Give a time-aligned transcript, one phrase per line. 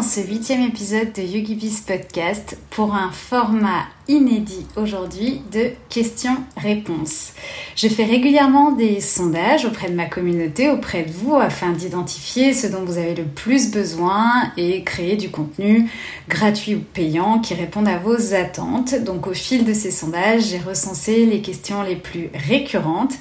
[0.00, 7.32] dans ce huitième épisode de YogiBiz Podcast pour un format inédit aujourd'hui de questions-réponses.
[7.76, 12.66] Je fais régulièrement des sondages auprès de ma communauté, auprès de vous, afin d'identifier ce
[12.66, 15.88] dont vous avez le plus besoin et créer du contenu
[16.28, 18.94] gratuit ou payant qui réponde à vos attentes.
[19.04, 23.14] Donc au fil de ces sondages, j'ai recensé les questions les plus récurrentes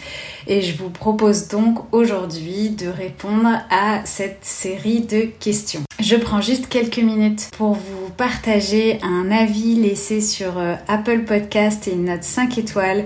[0.47, 5.81] et je vous propose donc aujourd'hui de répondre à cette série de questions.
[5.99, 11.87] Je prends juste quelques minutes pour vous partager un avis laissé sur euh, Apple Podcast
[11.87, 13.05] et une note 5 étoiles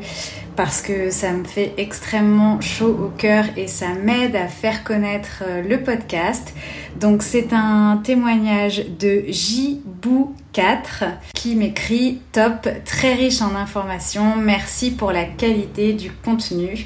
[0.56, 5.44] parce que ça me fait extrêmement chaud au cœur et ça m'aide à faire connaître
[5.48, 6.54] euh, le podcast.
[7.00, 9.26] Donc c'est un témoignage de
[10.54, 16.86] Jibou4 qui m'écrit top, très riche en informations, merci pour la qualité du contenu.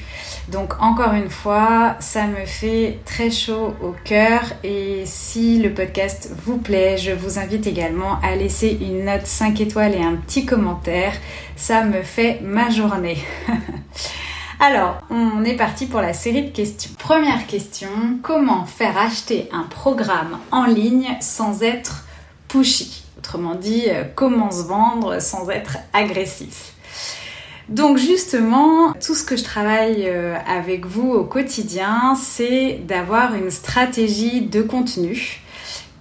[0.50, 6.32] Donc encore une fois, ça me fait très chaud au cœur et si le podcast
[6.46, 10.46] vous plaît, je vous invite également à laisser une note 5 étoiles et un petit
[10.46, 11.14] commentaire.
[11.56, 13.18] Ça me fait ma journée.
[14.60, 16.90] Alors, on est parti pour la série de questions.
[16.98, 17.90] Première question,
[18.24, 22.06] comment faire acheter un programme en ligne sans être
[22.48, 23.07] pushy?
[23.18, 26.74] Autrement dit, euh, comment se vendre sans être agressif
[27.70, 33.52] donc justement, tout ce que je travaille euh, avec vous au quotidien, c'est d'avoir une
[33.52, 35.42] stratégie de contenu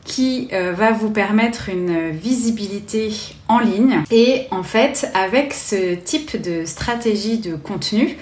[0.04, 3.12] qui euh, va vous permettre une visibilité
[3.48, 4.04] en ligne.
[4.12, 8.16] Et en fait, avec ce type de stratégie de contenu,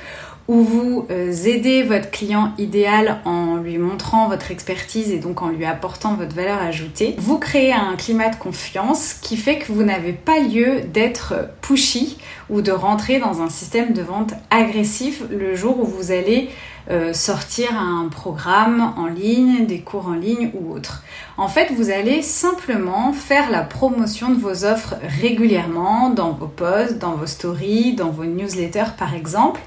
[0.46, 5.48] où vous euh, aidez votre client idéal en lui montrant votre expertise et donc en
[5.48, 9.82] lui apportant votre valeur ajoutée, vous créez un climat de confiance qui fait que vous
[9.82, 12.18] n'avez pas lieu d'être pushy
[12.50, 16.50] ou de rentrer dans un système de vente agressif le jour où vous allez
[16.90, 21.02] euh, sortir un programme en ligne, des cours en ligne ou autre.
[21.38, 26.98] En fait, vous allez simplement faire la promotion de vos offres régulièrement dans vos posts,
[26.98, 29.62] dans vos stories, dans vos newsletters par exemple.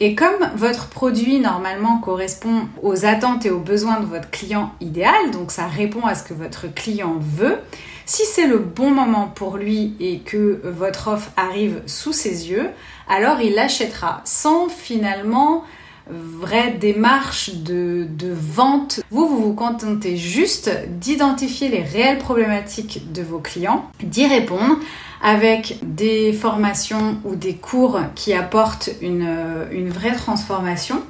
[0.00, 5.30] Et comme votre produit normalement correspond aux attentes et aux besoins de votre client idéal,
[5.32, 7.58] donc ça répond à ce que votre client veut,
[8.06, 12.68] si c'est le bon moment pour lui et que votre offre arrive sous ses yeux,
[13.08, 15.64] alors il l'achètera sans finalement
[16.06, 19.00] vraie démarche de, de, vente.
[19.10, 24.76] Vous, vous vous contentez juste d'identifier les réelles problématiques de vos clients, d'y répondre
[25.24, 29.26] avec des formations ou des cours qui apportent une,
[29.72, 31.02] une vraie transformation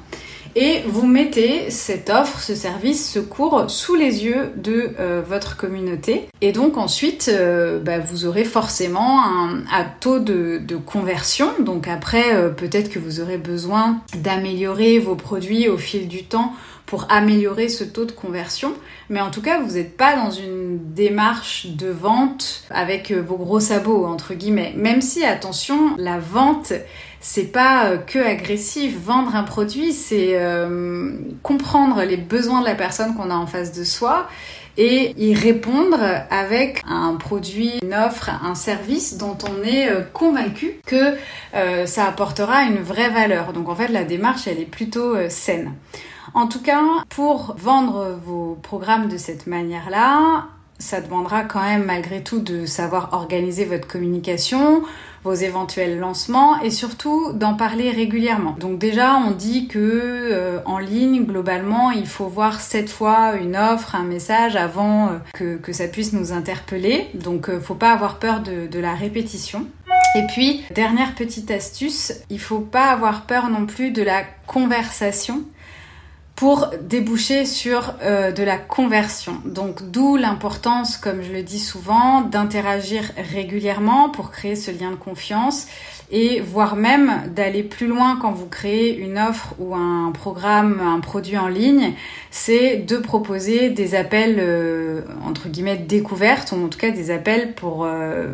[0.55, 5.57] et vous mettez cette offre, ce service, ce cours sous les yeux de euh, votre
[5.57, 6.29] communauté.
[6.39, 11.49] Et donc ensuite, euh, bah, vous aurez forcément un, taux de, conversion.
[11.59, 16.53] Donc après, euh, peut-être que vous aurez besoin d'améliorer vos produits au fil du temps
[16.85, 18.73] pour améliorer ce taux de conversion.
[19.09, 23.59] Mais en tout cas, vous n'êtes pas dans une démarche de vente avec vos gros
[23.59, 24.73] sabots, entre guillemets.
[24.75, 26.73] Même si, attention, la vente
[27.27, 28.95] c'est pas euh, que agressif.
[29.03, 33.71] Vendre un produit, c'est euh, comprendre les besoins de la personne qu'on a en face
[33.71, 34.27] de soi
[34.77, 35.99] et y répondre
[36.29, 41.15] avec un produit, une offre, un service dont on est euh, convaincu que
[41.85, 43.53] ça apportera une vraie valeur.
[43.53, 45.73] Donc en fait, la démarche, elle est plutôt saine.
[46.33, 50.47] En tout cas, pour vendre vos programmes de cette manière-là,
[50.79, 54.83] ça demandera quand même malgré tout de savoir organiser votre communication,
[55.25, 58.55] vos éventuels lancements et surtout d'en parler régulièrement.
[58.59, 63.57] Donc déjà, on dit que euh, en ligne, globalement, il faut voir sept fois une
[63.57, 65.09] offre, un message avant
[65.41, 67.07] euh, que, ça puisse nous interpeller.
[67.15, 69.65] Donc euh, faut pas avoir peur de, de la répétition.
[70.15, 75.43] Et puis, dernière petite astuce, il faut pas avoir peur non plus de la conversation
[76.35, 79.41] pour déboucher sur euh, de la conversion.
[79.45, 84.95] Donc d'où l'importance, comme je le dis souvent, d'interagir régulièrement pour créer ce lien de
[84.95, 85.67] confiance
[86.11, 90.99] et voire même d'aller plus loin quand vous créez une offre ou un programme, un
[90.99, 91.93] produit en ligne,
[92.35, 97.53] c'est de proposer des appels euh, entre guillemets découvertes ou en tout cas des appels
[97.53, 98.33] pour euh,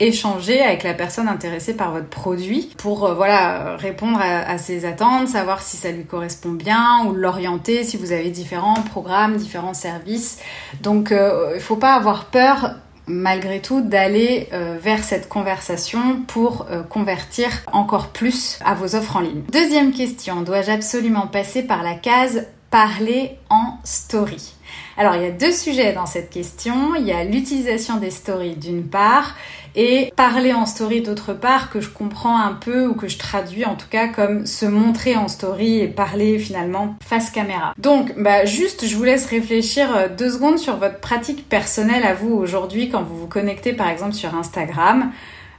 [0.00, 5.28] échanger avec la personne intéressée par votre produit, pour euh, voilà répondre à, ses attentes,
[5.28, 10.38] savoir si ça lui correspond bien ou l'orienter si vous avez différents programmes, différents services.
[10.82, 12.76] Donc il faut pas avoir peur
[13.06, 14.48] malgré tout d'aller
[14.80, 19.42] vers cette conversation pour convertir encore plus à vos offres en ligne.
[19.52, 24.54] Deuxième question, dois-je absolument passer par la case parler en story
[24.96, 26.94] alors il y a deux sujets dans cette question.
[26.94, 29.34] Il y a l'utilisation des stories d'une part
[29.74, 33.64] et parler en story d'autre part que je comprends un peu ou que je traduis
[33.64, 37.72] en tout cas comme se montrer en story et parler finalement face caméra.
[37.78, 42.12] Donc bah juste je vous laisse réfléchir euh, deux secondes sur votre pratique personnelle à
[42.12, 45.10] vous aujourd'hui quand vous vous connectez par exemple sur Instagram.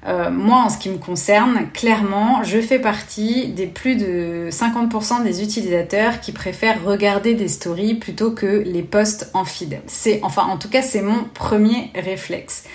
[0.06, 5.24] Euh, moi, en ce qui me concerne, clairement, je fais partie des plus de 50%
[5.24, 9.80] des utilisateurs qui préfèrent regarder des stories plutôt que les posts en feed.
[9.88, 12.66] C'est, enfin, en tout cas, c'est mon premier réflexe.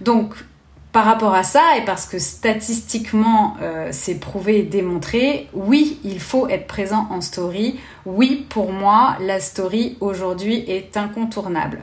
[0.00, 0.34] Donc,
[0.92, 6.20] par rapport à ça, et parce que statistiquement euh, c'est prouvé et démontré, oui, il
[6.20, 7.78] faut être présent en story.
[8.06, 11.82] Oui, pour moi, la story aujourd'hui est incontournable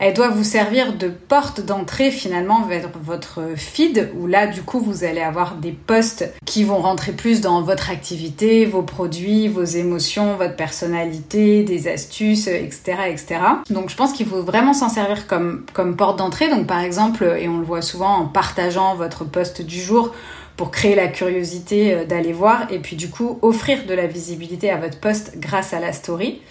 [0.00, 4.80] elle doit vous servir de porte d'entrée finalement vers votre feed où là du coup
[4.80, 9.62] vous allez avoir des posts qui vont rentrer plus dans votre activité, vos produits, vos
[9.62, 12.94] émotions, votre personnalité, des astuces, etc.
[13.10, 13.40] etc.
[13.68, 15.66] Donc je pense qu'il faut vraiment s'en servir comme,
[15.98, 16.48] porte d'entrée.
[16.48, 20.12] Donc par exemple, et on le voit souvent en partageant votre post du jour,
[20.56, 24.70] pour créer la curiosité euh, d'aller voir et puis du coup offrir de la visibilité
[24.70, 26.42] à votre post grâce à la story.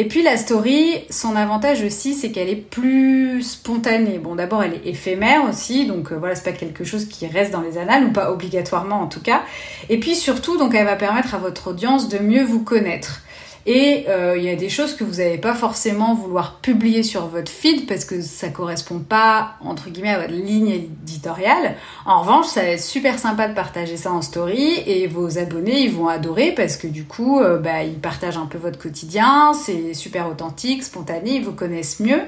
[0.00, 4.18] Et puis la story, son avantage aussi, c'est qu'elle est plus spontanée.
[4.18, 7.50] Bon, d'abord, elle est éphémère aussi, donc euh, voilà, c'est pas quelque chose qui reste
[7.50, 9.42] dans les annales, ou pas obligatoirement en tout cas.
[9.88, 13.22] Et puis surtout, donc elle va permettre à votre audience de mieux vous connaître.
[13.70, 17.26] Et euh, il y a des choses que vous n'allez pas forcément vouloir publier sur
[17.26, 21.76] votre feed parce que ça correspond pas, entre guillemets, à votre ligne éditoriale.
[22.06, 25.82] En revanche, ça va être super sympa de partager ça en story et vos abonnés,
[25.82, 29.52] ils vont adorer parce que du coup, euh, bah, ils partagent un peu votre quotidien,
[29.52, 32.22] c'est super authentique, spontané, ils vous connaissent mieux.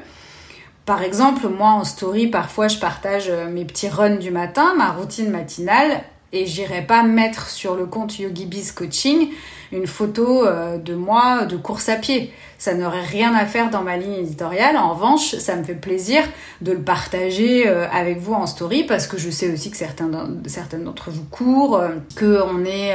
[0.85, 4.91] Par exemple, moi en story, parfois je partage euh, mes petits runs du matin, ma
[4.91, 9.31] routine matinale, et j'irai pas mettre sur le compte YogiBiz Coaching
[9.73, 12.32] une photo euh, de moi de course à pied.
[12.59, 14.77] Ça n'aurait rien à faire dans ma ligne éditoriale.
[14.77, 16.23] En revanche, ça me fait plaisir
[16.61, 20.11] de le partager euh, avec vous en story parce que je sais aussi que certains
[20.47, 22.94] certaines d'entre vous courent, euh, qu'on est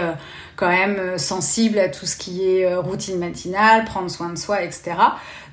[0.56, 4.94] quand même sensible à tout ce qui est routine matinale, prendre soin de soi, etc.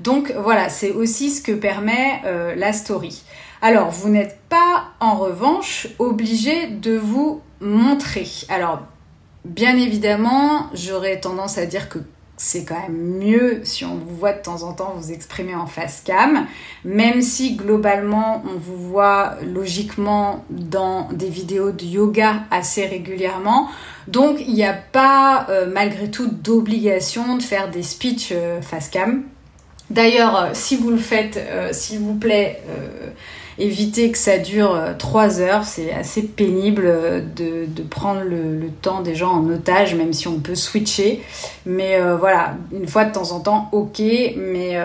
[0.00, 2.22] Donc voilà, c'est aussi ce que permet
[2.56, 3.24] la story.
[3.64, 8.26] Alors, vous n'êtes pas en revanche obligé de vous montrer.
[8.48, 8.82] Alors,
[9.44, 11.98] Bien évidemment, j'aurais tendance à dire que
[12.36, 15.66] c'est quand même mieux si on vous voit de temps en temps vous exprimer en
[15.66, 16.46] face cam,
[16.84, 23.68] même si globalement on vous voit logiquement dans des vidéos de yoga assez régulièrement.
[24.06, 28.90] Donc il n'y a pas euh, malgré tout d'obligation de faire des speeches euh, face
[28.90, 29.24] cam.
[29.90, 31.38] D'ailleurs, euh, si vous le faites,
[31.72, 32.62] s'il vous plaît,
[33.58, 35.64] éviter que ça dure euh, trois heures.
[35.64, 40.12] C'est assez pénible euh, de, de prendre le, le, temps des gens en otage, même
[40.12, 41.22] si on peut switcher.
[41.66, 44.00] Mais euh, voilà, une fois de temps en temps, ok.
[44.36, 44.76] Mais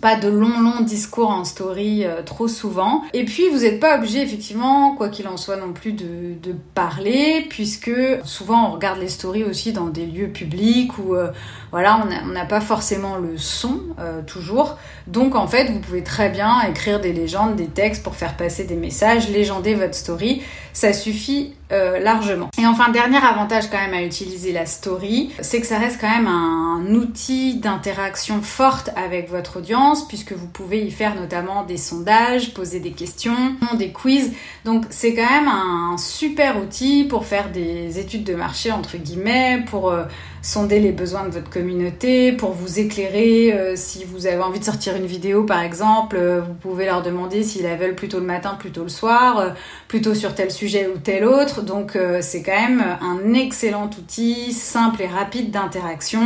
[0.00, 3.02] pas de longs longs discours en story euh, trop souvent.
[3.12, 6.34] Et puis vous n'êtes pas obligé effectivement, quoi qu'il en soit non plus, de,
[6.74, 7.90] parler, puisque
[8.24, 11.30] souvent on regarde les stories aussi dans des lieux publics où euh,
[11.70, 14.78] voilà, on n'a pas forcément le son euh, toujours.
[15.06, 18.64] Donc en fait, vous pouvez très bien écrire des légendes, des textes pour faire passer
[18.64, 20.42] des messages, légender votre story.
[20.72, 22.50] Ça suffit euh, largement.
[22.58, 26.08] Et enfin, dernier avantage quand même à utiliser la story, c'est que ça reste quand
[26.08, 31.76] même un outil d'interaction forte avec votre audience, puisque vous pouvez y faire notamment des
[31.76, 34.32] sondages, poser des questions, des quiz.
[34.64, 39.64] Donc c'est quand même un super outil pour faire des études de marché, entre guillemets,
[39.66, 39.90] pour...
[39.90, 40.04] Euh,
[40.44, 43.52] sonder les besoins de votre communauté, pour vous éclairer.
[43.54, 47.02] Euh, si vous avez envie de sortir une vidéo, par exemple, euh, vous pouvez leur
[47.02, 49.48] demander s'ils la veulent plutôt le matin, plutôt le soir, euh,
[49.88, 51.62] plutôt sur tel sujet ou tel autre.
[51.62, 56.20] Donc c'est quand même un excellent outil, simple et rapide d'interaction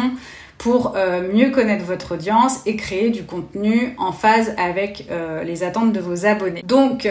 [0.56, 0.96] pour
[1.32, 5.08] mieux connaître votre audience et créer du contenu en phase avec
[5.44, 6.62] les attentes de vos abonnés.
[6.66, 7.08] Donc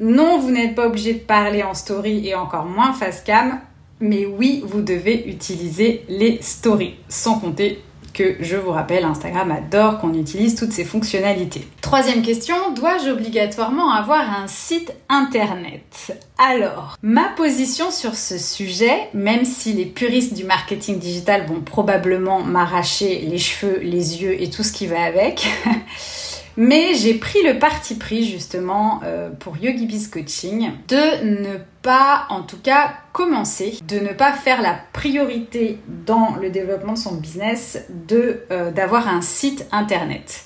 [0.00, 3.60] non, vous n'êtes pas obligé de parler en story et encore moins face cam.
[4.00, 6.96] Mais oui, vous devez utiliser les stories.
[7.08, 7.82] Sans compter
[8.16, 11.66] que je vous rappelle, Instagram adore qu'on utilise toutes ces fonctionnalités.
[11.82, 16.18] Troisième question, dois-je obligatoirement avoir un site internet?
[16.38, 22.42] Alors, ma position sur ce sujet, même si les puristes du marketing digital vont probablement
[22.42, 25.46] m'arracher les cheveux, les yeux et tout ce qui va avec,
[26.56, 32.42] Mais j'ai pris le parti pris justement euh, pour YogiBiz Coaching de ne pas, en
[32.42, 37.84] tout cas, commencer, de ne pas faire la priorité dans le développement de son business
[38.08, 40.44] de euh, d'avoir un site internet.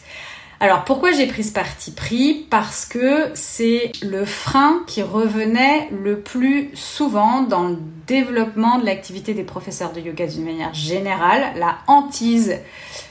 [0.63, 2.47] Alors pourquoi j'ai pris ce parti pris?
[2.51, 9.33] Parce que c'est le frein qui revenait le plus souvent dans le développement de l'activité
[9.33, 12.59] des professeurs de yoga d'une manière générale, la hantise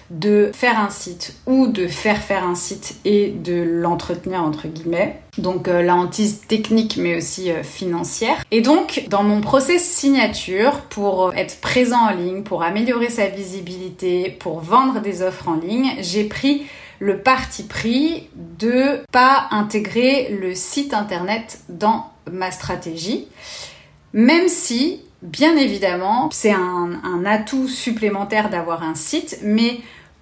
[0.09, 5.21] de faire un site ou de faire faire un site et de l'entretenir entre guillemets.
[5.37, 8.43] Donc euh, la hantise technique mais aussi euh, financière.
[8.51, 14.35] Et donc dans mon process signature pour être présent en ligne, pour améliorer sa visibilité,
[14.39, 16.65] pour vendre des offres en ligne, j'ai pris
[16.99, 23.27] le parti pris de pas intégrer le site internet dans ma stratégie.
[24.11, 29.79] Même si, bien évidemment, c'est un atout supplémentaire d'avoir un site, mais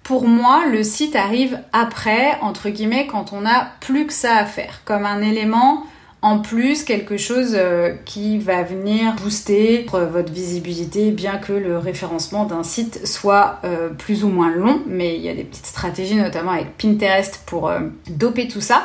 [0.08, 4.46] pour moi, le site arrive après, entre guillemets, quand on n'a plus que ça à
[4.46, 5.84] faire, comme un élément
[6.22, 12.46] en plus, quelque chose euh, qui va venir booster votre visibilité, bien que le référencement
[12.46, 16.16] d'un site soit euh, plus ou moins long, mais il y a des petites stratégies,
[16.16, 18.84] notamment avec Pinterest, pour euh, doper tout ça.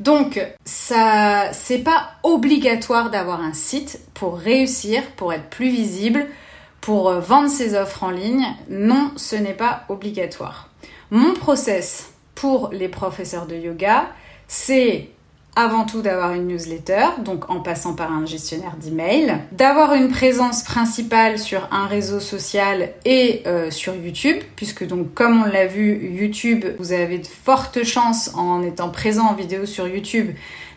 [0.00, 6.26] Donc, ça, c'est pas obligatoire d'avoir un site pour réussir, pour être plus visible,
[6.80, 10.68] pour euh, vendre ses offres en ligne, non, ce n'est pas obligatoire.
[11.10, 14.08] Mon process pour les professeurs de yoga,
[14.46, 15.10] c'est
[15.58, 20.62] avant tout d'avoir une newsletter, donc en passant par un gestionnaire d'email, d'avoir une présence
[20.62, 26.12] principale sur un réseau social et euh, sur YouTube, puisque donc comme on l'a vu,
[26.12, 30.30] YouTube, vous avez de fortes chances en étant présent en vidéo sur YouTube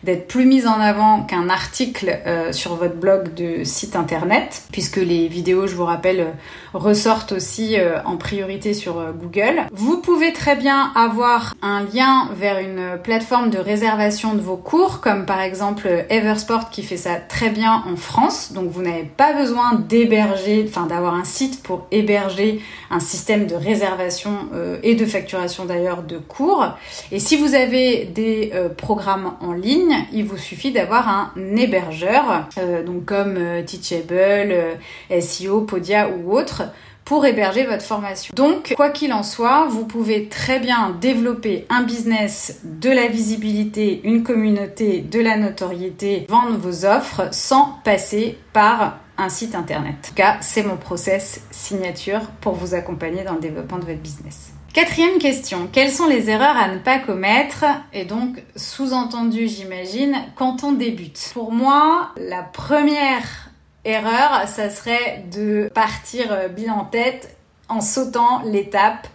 [0.04, 4.96] d'être plus mise en avant qu'un article euh, sur votre blog de site internet, puisque
[4.96, 6.34] les vidéos, je vous rappelle,
[6.74, 9.62] ressortent aussi euh, en priorité sur euh, Google.
[9.72, 15.00] Vous pouvez très bien avoir un lien vers une plateforme de réservation de vos cours,
[15.00, 18.52] comme par exemple Eversport qui fait ça très bien en France.
[18.52, 22.60] Donc vous n'avez pas besoin d'héberger, enfin d'avoir un site pour héberger
[22.90, 24.48] un système de réservation
[24.82, 26.66] et de facturation d'ailleurs de cours.
[27.10, 32.82] Et si vous avez des programmes en ligne, il vous suffit d'avoir un hébergeur, euh,
[32.82, 36.61] donc comme euh, Teachable, euh, SEO, Podia ou autre
[37.04, 38.32] pour héberger votre formation.
[38.36, 44.00] Donc, quoi qu'il en soit, vous pouvez très bien développer un business, de la visibilité,
[44.04, 49.94] une communauté, de la notoriété, vendre vos offres sans passer par un site internet.
[49.98, 54.00] En tout cas, c'est mon process signature pour vous accompagner dans le développement de votre
[54.00, 54.52] business.
[54.72, 57.66] Quatrième question, quelles sont les erreurs à ne pas commettre?
[57.92, 61.30] Et donc, sous-entendu, j'imagine, quand on débute.
[61.34, 63.50] Pour moi, la première
[63.84, 67.36] erreur, ça serait de partir euh, bien en tête
[67.68, 69.08] en sautant l'étape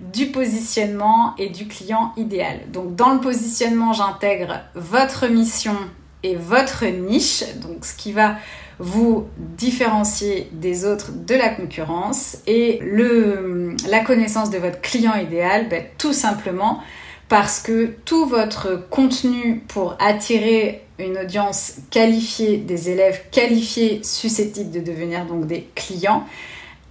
[0.00, 2.60] du positionnement et du client idéal.
[2.72, 5.76] Donc dans le positionnement, j'intègre votre mission
[6.22, 8.36] et votre niche, donc ce qui va
[8.78, 15.68] vous différencier des autres de la concurrence et le, la connaissance de votre client idéal,
[15.68, 16.80] ben, tout simplement
[17.32, 24.80] parce que tout votre contenu pour attirer une audience qualifiée, des élèves qualifiés susceptibles de
[24.80, 26.26] devenir donc des clients,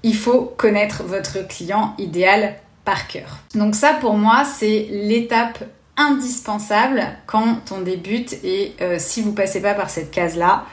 [0.02, 2.56] il faut connaître votre client idéal
[2.86, 3.38] par cœur.
[3.54, 5.64] Donc ça pour moi c'est l'étape
[5.96, 10.66] indispensable quand on débute et euh, si vous passez pas par cette case là,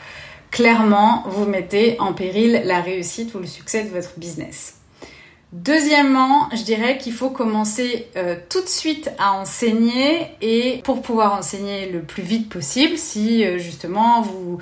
[0.50, 4.77] clairement, vous mettez en péril la réussite ou le succès de votre business.
[5.52, 11.32] Deuxièmement, je dirais qu'il faut commencer euh, tout de suite à enseigner et pour pouvoir
[11.32, 14.58] enseigner le plus vite possible, si euh, justement vous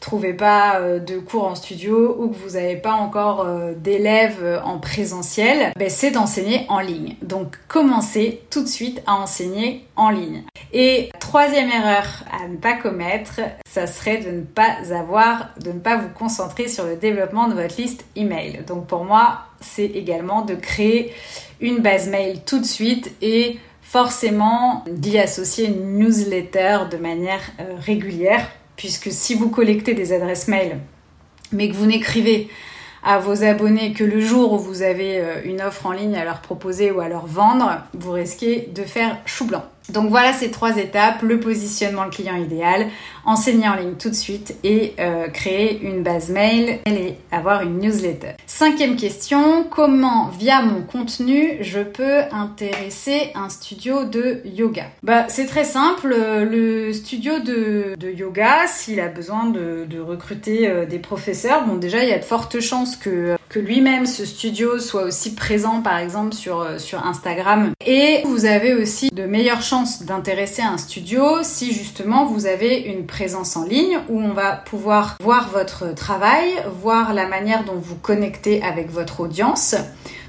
[0.00, 4.78] trouvez pas euh, de cours en studio ou que vous n'avez pas encore d'élèves en
[4.78, 7.16] présentiel, ben, c'est d'enseigner en ligne.
[7.22, 10.42] Donc commencez tout de suite à enseigner en ligne.
[10.72, 15.78] Et troisième erreur à ne pas commettre, ça serait de ne pas avoir, de ne
[15.78, 18.62] pas vous concentrer sur le développement de votre liste email.
[18.66, 21.12] Donc pour moi, c'est également de créer
[21.60, 27.74] une base mail tout de suite et forcément d'y associer une newsletter de manière euh,
[27.78, 28.48] régulière,
[28.80, 30.78] puisque si vous collectez des adresses mail,
[31.52, 32.48] mais que vous n'écrivez
[33.02, 36.24] à vos abonnés que le jour où vous avez euh, une offre en ligne à
[36.24, 39.64] leur proposer ou à leur vendre, vous risquez de faire chou blanc.
[39.92, 42.86] Donc voilà ces trois étapes, le positionnement, le client idéal,
[43.24, 47.78] enseigner en ligne tout de suite et euh, créer une base mail et avoir une
[47.78, 48.32] newsletter.
[48.46, 54.84] Cinquième question, comment via mon contenu je peux intéresser un studio de yoga?
[55.02, 60.98] Bah c'est très simple, le studio de, yoga, s'il a besoin de, recruter euh, des
[60.98, 65.02] professeurs, bon déjà il y a de fortes chances que, que lui-même ce studio soit
[65.02, 67.72] aussi présent par exemple sur, euh, sur Instagram.
[67.84, 73.06] Et vous avez aussi de meilleures chances d'intéresser un studio si justement vous avez une
[73.06, 76.48] présence en ligne où on va pouvoir voir votre travail,
[76.80, 79.74] voir la manière dont vous connectez avec votre audience.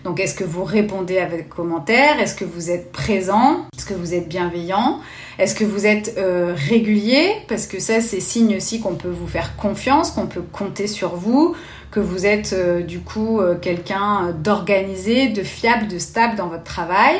[0.03, 2.19] Donc est-ce que vous répondez avec commentaires?
[2.19, 3.67] Est-ce que vous êtes présent?
[3.77, 4.99] Est-ce que vous êtes bienveillant?
[5.37, 7.33] Est-ce que vous êtes euh, régulier?
[7.47, 11.15] Parce que ça c'est signe aussi qu'on peut vous faire confiance, qu'on peut compter sur
[11.15, 11.55] vous,
[11.91, 16.63] que vous êtes euh, du coup euh, quelqu'un d'organisé, de fiable, de stable dans votre
[16.63, 17.17] travail.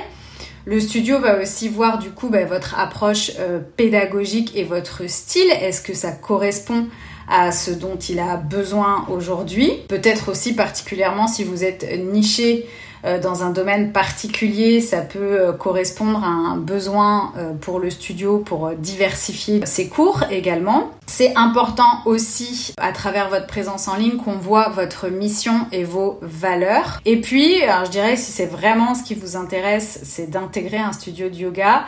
[0.66, 5.51] Le studio va aussi voir du coup bah, votre approche euh, pédagogique et votre style.
[5.62, 6.88] Est-ce que ça correspond
[7.28, 9.74] à ce dont il a besoin aujourd'hui?
[9.88, 12.68] Peut-être aussi particulièrement si vous êtes niché
[13.22, 18.39] dans un domaine particulier, ça peut euh, correspondre à un besoin euh, pour le studio
[18.39, 20.91] pour diversifier ses cours également.
[21.08, 26.20] C'est important aussi à travers votre présence en ligne qu'on voit votre mission et vos
[26.22, 27.01] valeurs.
[27.05, 31.29] Et puis, je dirais si c'est vraiment ce qui vous intéresse, c'est d'intégrer un studio
[31.29, 31.86] de yoga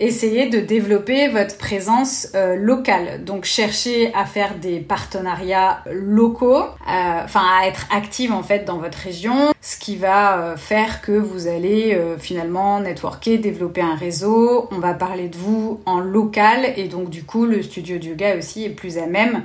[0.00, 3.22] essayez de développer votre présence euh, locale.
[3.24, 8.78] Donc cherchez à faire des partenariats locaux, euh, enfin à être active en fait dans
[8.78, 14.68] votre région, ce qui va euh, faire que vous allez finalement networker, développer un réseau.
[14.72, 18.36] On va parler de vous en local et donc du coup le studio de yoga
[18.36, 19.42] aussi est plus à même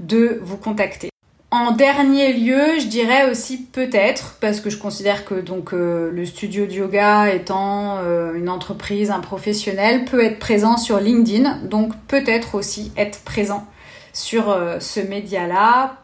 [0.00, 1.07] de vous contacter.
[1.50, 6.26] En dernier lieu, je dirais aussi peut-être, parce que je considère que donc euh, le
[6.26, 11.94] studio de yoga étant euh, une entreprise, un professionnel, peut être présent sur LinkedIn, donc
[12.06, 13.66] peut-être aussi être présent
[14.12, 15.96] sur euh, ce média-là.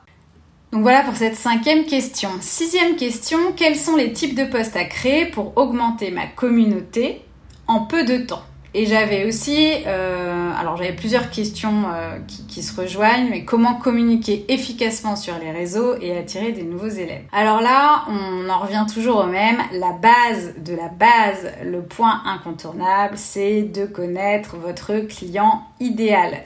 [0.73, 2.31] Donc voilà pour cette cinquième question.
[2.41, 7.21] Sixième question, quels sont les types de postes à créer pour augmenter ma communauté
[7.67, 8.45] en peu de temps?
[8.77, 13.75] Et j'avais aussi, euh, alors j'avais plusieurs questions euh, qui, qui, se rejoignent, mais comment
[13.75, 17.23] communiquer efficacement sur les réseaux et attirer des nouveaux élèves.
[17.33, 19.59] Alors là, on en revient toujours au même.
[19.73, 26.43] La base de la base, le point incontournable, c'est de connaître votre client idéal.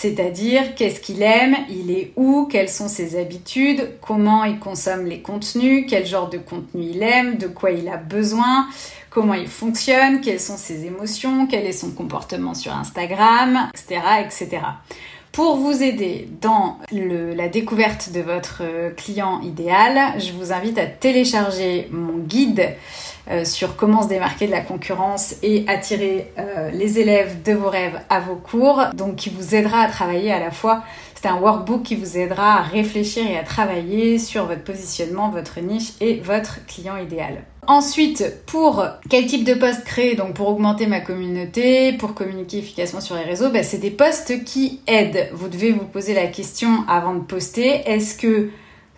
[0.00, 5.22] C'est-à-dire qu'est-ce qu'il aime, il est où, quelles sont ses habitudes, comment il consomme les
[5.22, 8.68] contenus, quel genre de contenu il aime, de quoi il a besoin,
[9.18, 14.00] comment il fonctionne, quelles sont ses émotions, quel est son comportement sur Instagram, etc.
[14.24, 14.60] etc.
[15.32, 18.62] Pour vous aider dans la découverte de votre
[18.94, 22.76] client idéal, je vous invite à télécharger mon guide
[23.28, 27.70] euh, sur comment se démarquer de la concurrence et attirer euh, les élèves de vos
[27.70, 30.84] rêves à vos cours, donc qui vous aidera à travailler à la fois.
[31.16, 35.58] C'est un workbook qui vous aidera à réfléchir et à travailler sur votre positionnement, votre
[35.58, 37.42] niche et votre client idéal.
[37.68, 43.02] Ensuite, pour quel type de poste créer Donc pour augmenter ma communauté, pour communiquer efficacement
[43.02, 45.28] sur les réseaux, ben, c'est des postes qui aident.
[45.34, 48.48] Vous devez vous poser la question avant de poster, est-ce que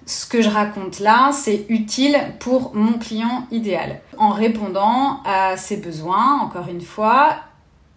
[0.07, 4.03] ce que je raconte là, c'est utile pour mon client idéal?
[4.19, 7.39] En répondant à ses besoins, encore une fois,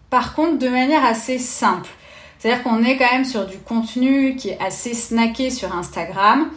[0.09, 1.89] par contre de manière assez simple.
[2.39, 6.49] C'est-à-dire qu'on est quand même sur du contenu qui est assez snacké sur Instagram.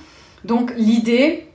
[0.46, 1.46] Donc l'idée,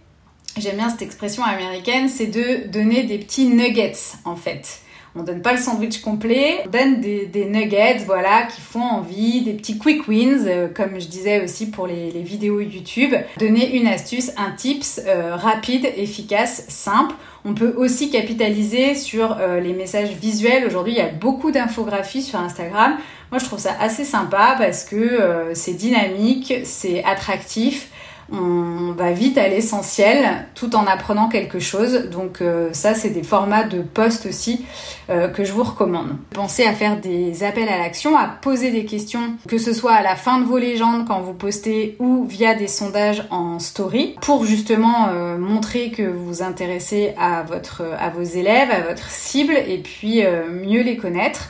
[0.58, 3.94] j'aime bien cette expression américaine, c'est de donner des petits nuggets
[4.26, 4.82] en fait.
[5.14, 9.52] On donne pas le sandwich complet, on donne des, nuggets, voilà, qui font envie, des
[9.54, 13.14] petits quick wins, euh, comme je disais aussi pour les, vidéos YouTube.
[13.38, 17.14] Donner une astuce, un tips euh, rapide, efficace, simple.
[17.44, 20.66] On peut aussi capitaliser sur euh, les messages visuels.
[20.66, 22.96] Aujourd'hui, il y a beaucoup d'infographies sur Instagram.
[23.32, 27.90] Moi, je trouve ça assez sympa parce que c'est dynamique, c'est attractif
[28.32, 32.10] on va vite à l'essentiel tout en apprenant quelque chose.
[32.10, 34.66] Donc euh, ça, c'est des formats de post aussi
[35.10, 36.16] euh, que je vous recommande.
[36.32, 40.02] Pensez à faire des appels à l'action, à poser des questions, que ce soit à
[40.02, 44.46] la fin de vos légendes quand vous postez ou via des sondages en story, pour
[44.46, 49.54] justement euh, montrer que vous vous intéressez à, votre, à vos élèves, à votre cible,
[49.54, 51.50] et puis mieux les connaître.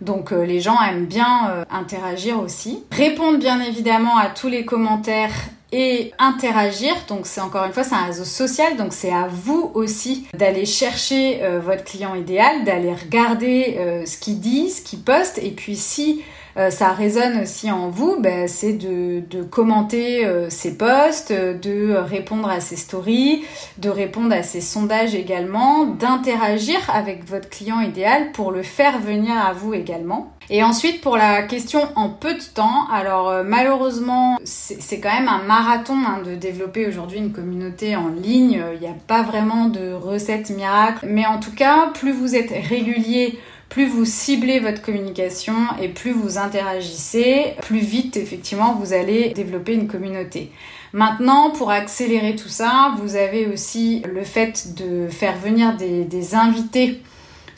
[0.00, 2.84] Donc les gens aiment bien interagir aussi.
[2.90, 5.32] Répondre bien évidemment à tous les commentaires
[5.72, 6.94] et interagir.
[7.08, 10.66] Donc c'est encore une fois c'est un réseau social, donc c'est à vous aussi d'aller
[10.66, 15.50] chercher euh, votre client idéal, d'aller regarder euh, ce qu'il dit, ce qu'il poste, et
[15.50, 16.22] puis si
[16.58, 22.60] euh, ça résonne aussi en vous, ben, c'est de, commenter ses posts, de répondre à
[22.60, 23.44] ses stories,
[23.78, 29.34] de répondre à ses sondages également, d'interagir avec votre client idéal pour le faire venir
[29.36, 30.32] à vous également.
[30.54, 35.26] Et ensuite, pour la question en peu de temps, alors euh, malheureusement, c'est quand même
[35.26, 38.62] un marathon hein, de développer aujourd'hui une communauté en ligne.
[38.74, 41.06] Il n'y a pas vraiment de recette miracle.
[41.08, 43.38] Mais en tout cas, plus vous êtes régulier,
[43.70, 49.72] plus vous ciblez votre communication et plus vous interagissez, plus vite effectivement vous allez développer
[49.72, 50.52] une communauté.
[50.92, 57.00] Maintenant, pour accélérer tout ça, vous avez aussi le fait de faire venir des invités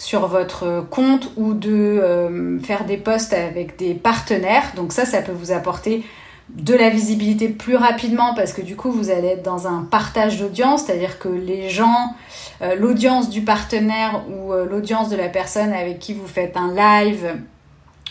[0.04, 4.72] sur votre compte ou de euh, faire des posts avec des partenaires.
[4.76, 6.04] Donc ça, ça peut vous apporter
[6.50, 10.38] de la visibilité plus rapidement parce que du coup, vous allez être dans un partage
[10.38, 12.12] d'audience, c'est-à-dire que les gens,
[12.60, 16.74] euh, l'audience du partenaire ou euh, l'audience de la personne avec qui vous faites un
[16.74, 17.38] live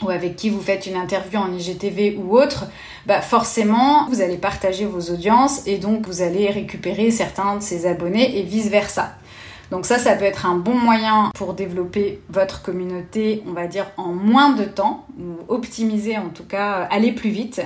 [0.01, 2.65] ou avec qui vous faites une interview en IGTV ou autre,
[3.05, 7.85] bah forcément, vous allez partager vos audiences et donc vous allez récupérer certains de ces
[7.85, 9.13] abonnés et vice-versa.
[9.73, 13.87] Donc ça, ça peut être un bon moyen pour développer votre communauté, on va dire,
[13.97, 17.59] en moins de temps, ou optimiser en tout cas, aller plus vite.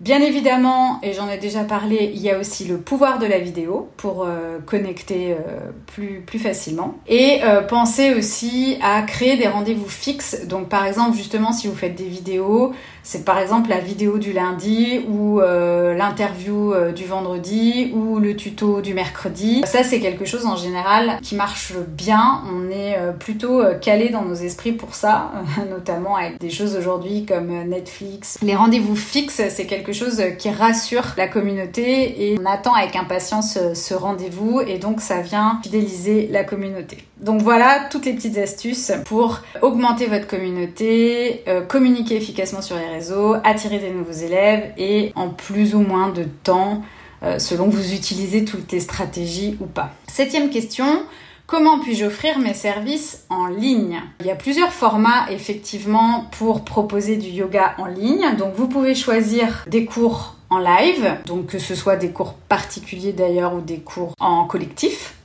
[0.00, 3.38] Bien évidemment, et j'en ai déjà parlé, il y a aussi le pouvoir de la
[3.38, 6.96] vidéo pour euh, connecter euh, plus, facilement.
[7.06, 10.46] Et euh, pensez aussi à créer des rendez-vous fixes.
[10.46, 12.72] Donc par exemple, justement, si vous faites des vidéos,
[13.02, 18.94] c'est par exemple la vidéo du lundi ou l'interview du vendredi ou le tuto du
[18.94, 19.62] mercredi.
[19.66, 22.42] Ça, c'est quelque chose en général qui marche bien.
[22.52, 25.32] On est plutôt calé dans nos esprits pour ça,
[25.70, 28.38] notamment avec des choses aujourd'hui comme Netflix.
[28.42, 33.58] Les rendez-vous fixes, c'est quelque chose qui rassure la communauté et on attend avec impatience
[33.74, 36.98] ce rendez-vous et donc ça vient fidéliser la communauté.
[37.20, 42.86] Donc voilà toutes les petites astuces pour augmenter votre communauté, euh, communiquer efficacement sur les
[42.90, 46.82] réseaux, attirer des nouveaux élèves et en plus ou moins de temps
[47.22, 49.90] euh, selon vous utilisez toutes les stratégies ou pas.
[50.08, 51.04] Septième question,
[51.50, 54.00] Comment puis-je offrir mes services en ligne?
[54.20, 58.36] Il y a plusieurs formats effectivement pour proposer du yoga en ligne.
[58.38, 63.12] Donc vous pouvez choisir des cours en live, donc que ce soit des cours particuliers
[63.12, 65.16] d'ailleurs ou des cours en collectif.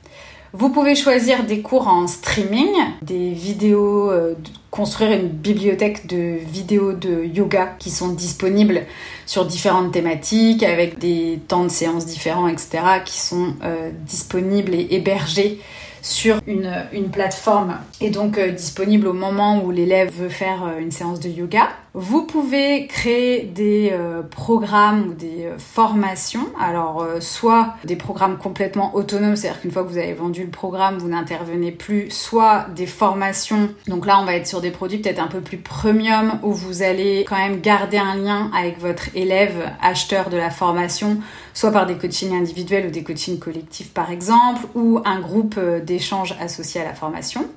[0.58, 4.32] Vous pouvez choisir des cours en streaming, des vidéos, euh,
[4.70, 8.86] construire une bibliothèque de vidéos de yoga qui sont disponibles
[9.26, 14.86] sur différentes thématiques avec des temps de séances différents, etc., qui sont euh, disponibles et
[14.92, 15.60] hébergés
[16.06, 20.78] sur une, une plateforme et donc euh, disponible au moment où l'élève veut faire euh,
[20.78, 21.68] une séance de yoga.
[21.98, 26.46] Vous pouvez créer des euh, programmes ou des formations.
[26.60, 30.98] Alors soit des programmes complètement autonomes, c'est-à-dire qu'une fois que vous avez vendu le programme,
[30.98, 33.70] vous n'intervenez plus, soit des formations.
[33.88, 36.82] Donc là, on va être sur des produits peut-être un peu plus premium où vous
[36.82, 41.16] allez quand même garder un lien avec votre élève acheteur de la formation,
[41.54, 45.94] soit par des coachings individuels ou des coachings collectifs par exemple, ou un groupe des
[45.94, 47.48] échanges associés à la formation.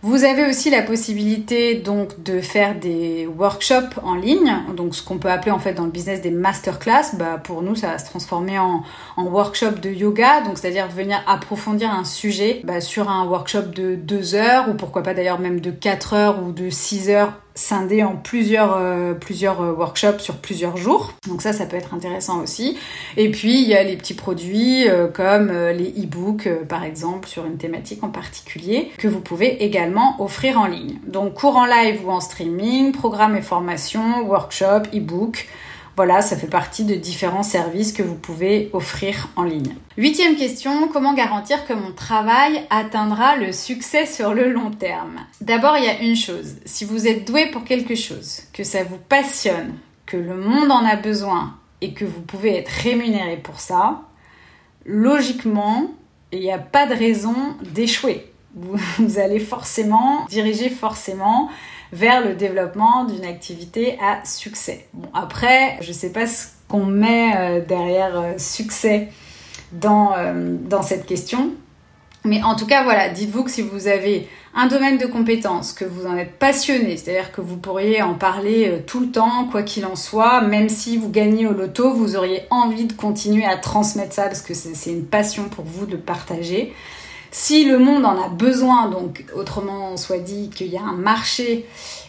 [0.00, 5.18] Vous avez aussi la possibilité donc de faire des workshops en ligne, donc ce qu'on
[5.18, 7.16] peut appeler en fait dans le business des masterclass.
[7.16, 8.84] Bah pour nous, ça va se transformer en,
[9.16, 13.96] en workshop de yoga, donc c'est-à-dire venir approfondir un sujet bah, sur un workshop de
[13.96, 18.04] 2 heures ou pourquoi pas d'ailleurs même de 4 heures ou de 6 heures scindé
[18.04, 21.12] en plusieurs, euh, plusieurs euh, workshops sur plusieurs jours.
[21.26, 22.78] Donc ça, ça peut être intéressant aussi.
[23.16, 27.46] Et puis, il y a les petits produits euh, comme les e-books, par exemple, sur
[27.46, 30.98] une thématique en particulier, que vous pouvez également offrir en ligne.
[31.06, 35.48] Donc, cours en live ou en streaming, programme et formation, workshop, e-book.
[35.98, 39.74] Voilà, ça fait partie de différents services que vous pouvez offrir en ligne.
[39.96, 45.18] Huitième question, comment garantir que mon travail atteindra le succès sur le long terme?
[45.40, 48.84] D'abord, il y a une chose, si vous êtes doué pour quelque chose, que ça
[48.84, 49.74] vous passionne,
[50.06, 54.02] que le monde en a besoin et que vous pouvez être rémunéré pour ça,
[54.86, 55.90] logiquement,
[56.30, 57.34] il n'y a pas de raison
[57.74, 58.30] d'échouer.
[58.54, 58.78] Vous,
[59.18, 61.50] allez forcément diriger forcément
[61.92, 64.86] vers le développement d'une activité à succès.
[64.92, 69.08] Bon, après, je ne sais pas ce qu'on met euh, derrière euh, succès
[69.72, 71.52] dans, euh, dans cette question.
[72.24, 75.84] Mais en tout cas, voilà, dites-vous que si vous avez un domaine de compétence, que
[75.84, 79.86] vous en êtes passionné, c'est-à-dire que vous pourriez en parler tout le temps, quoi qu'il
[79.86, 84.12] en soit, même si vous gagnez au loto, vous auriez envie de continuer à transmettre
[84.12, 86.74] ça parce que c'est une passion pour vous de partager.
[87.30, 91.66] Si le monde en a besoin, donc autrement soit dit qu'il y a un marché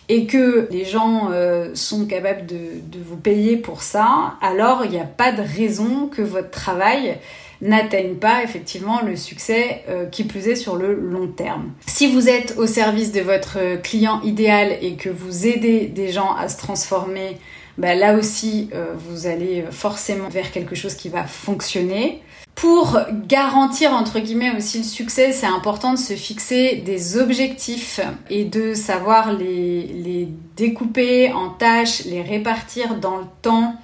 [0.07, 2.57] et que les gens euh, sont capables de,
[3.05, 7.17] vous payer pour ça, alors il n'y a pas de raison que votre travail
[7.61, 11.71] n'atteignent pas effectivement le succès euh, qui plus est sur le long terme.
[11.85, 16.33] Si vous êtes au service de votre client idéal et que vous aidez des gens
[16.33, 17.37] à se transformer,
[17.77, 22.21] bah, là aussi euh, vous allez forcément vers quelque chose qui va fonctionner.
[22.61, 28.43] Pour garantir entre guillemets aussi le succès, c'est important de se fixer des objectifs et
[28.43, 33.75] de savoir les, découper en tâches, les répartir dans le temps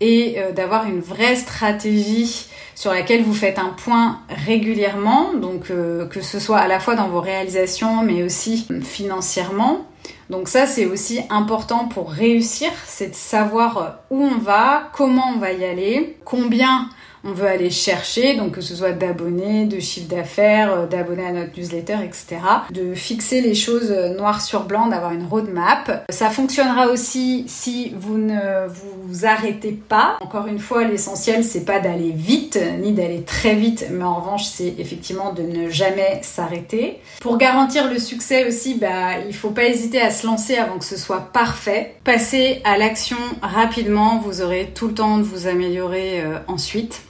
[0.00, 6.06] et euh, d'avoir une vraie stratégie sur laquelle vous faites un point régulièrement, donc euh,
[6.06, 9.86] que ce soit à la fois dans vos réalisations mais aussi financièrement.
[10.28, 15.38] Donc ça c'est aussi important pour réussir, c'est de savoir où on va, comment on
[15.38, 16.90] va y aller, combien
[17.24, 21.32] on veut aller chercher, donc que ce soit d'abonnés, de chiffre d'affaires, euh, d'abonnés à
[21.32, 22.38] notre newsletter, etc.
[22.70, 26.04] De fixer les choses euh, noir sur blanc, d'avoir une roadmap.
[26.10, 30.16] Ça fonctionnera aussi si vous ne vous arrêtez pas.
[30.20, 34.44] Encore une fois, l'essentiel c'est pas d'aller vite, ni d'aller très vite, mais en revanche
[34.44, 37.00] c'est effectivement de ne jamais s'arrêter.
[37.20, 40.84] Pour garantir le succès aussi, bah, il faut pas hésiter à se lancer avant que
[40.84, 41.96] ce soit parfait.
[42.04, 47.02] Passez à l'action rapidement, vous aurez tout le temps de vous améliorer euh, ensuite.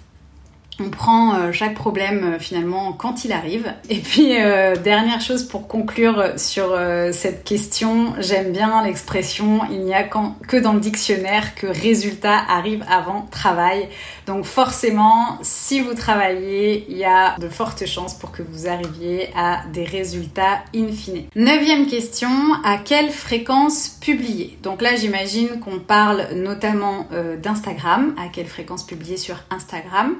[0.82, 3.70] On prend euh, chaque problème euh, finalement quand il arrive.
[3.90, 6.78] Et puis euh, dernière chose pour conclure sur
[7.12, 12.84] cette question, j'aime bien l'expression il n'y a que dans le dictionnaire que résultat arrive
[12.88, 13.88] avant travail.
[14.26, 19.30] Donc forcément, si vous travaillez, il y a de fortes chances pour que vous arriviez
[19.36, 21.24] à des résultats in fine.
[21.34, 22.30] Neuvième question,
[22.64, 24.56] à quelle fréquence publier?
[24.62, 27.06] Donc là, j'imagine qu'on parle notamment
[27.42, 28.14] d'Instagram.
[28.18, 30.14] À quelle fréquence publier sur Instagram?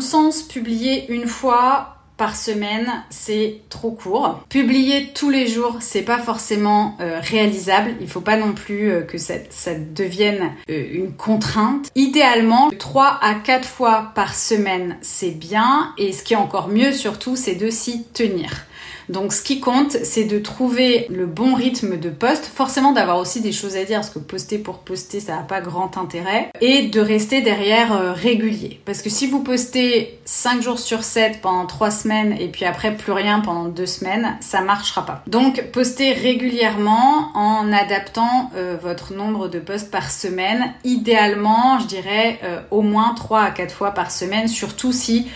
[0.00, 4.44] Sens, publier une fois par semaine, c'est trop court.
[4.50, 7.94] Publier tous les jours, c'est pas forcément euh, réalisable.
[8.02, 9.36] Il faut pas non plus euh, que ça,
[9.94, 11.88] devienne euh, une contrainte.
[11.94, 15.94] Idéalement, 3 à 4 fois par semaine, c'est bien.
[15.96, 18.66] Et ce qui est encore mieux surtout, c'est de s'y tenir.
[19.10, 23.40] Donc ce qui compte, c'est de trouver le bon rythme de poste, forcément d'avoir aussi
[23.40, 26.82] des choses à dire, parce que poster pour poster, ça n'a pas grand intérêt, et
[26.82, 28.80] de rester derrière euh, régulier.
[28.84, 32.96] Parce que si vous postez 5 jours sur 7 pendant 3 semaines, et puis après
[32.96, 35.24] plus rien pendant 2 semaines, ça marchera pas.
[35.26, 40.72] Donc postez régulièrement en adaptant euh, votre nombre de posts par semaine.
[40.84, 45.26] Idéalement, je dirais euh, au moins 3 à 4 fois par semaine, surtout si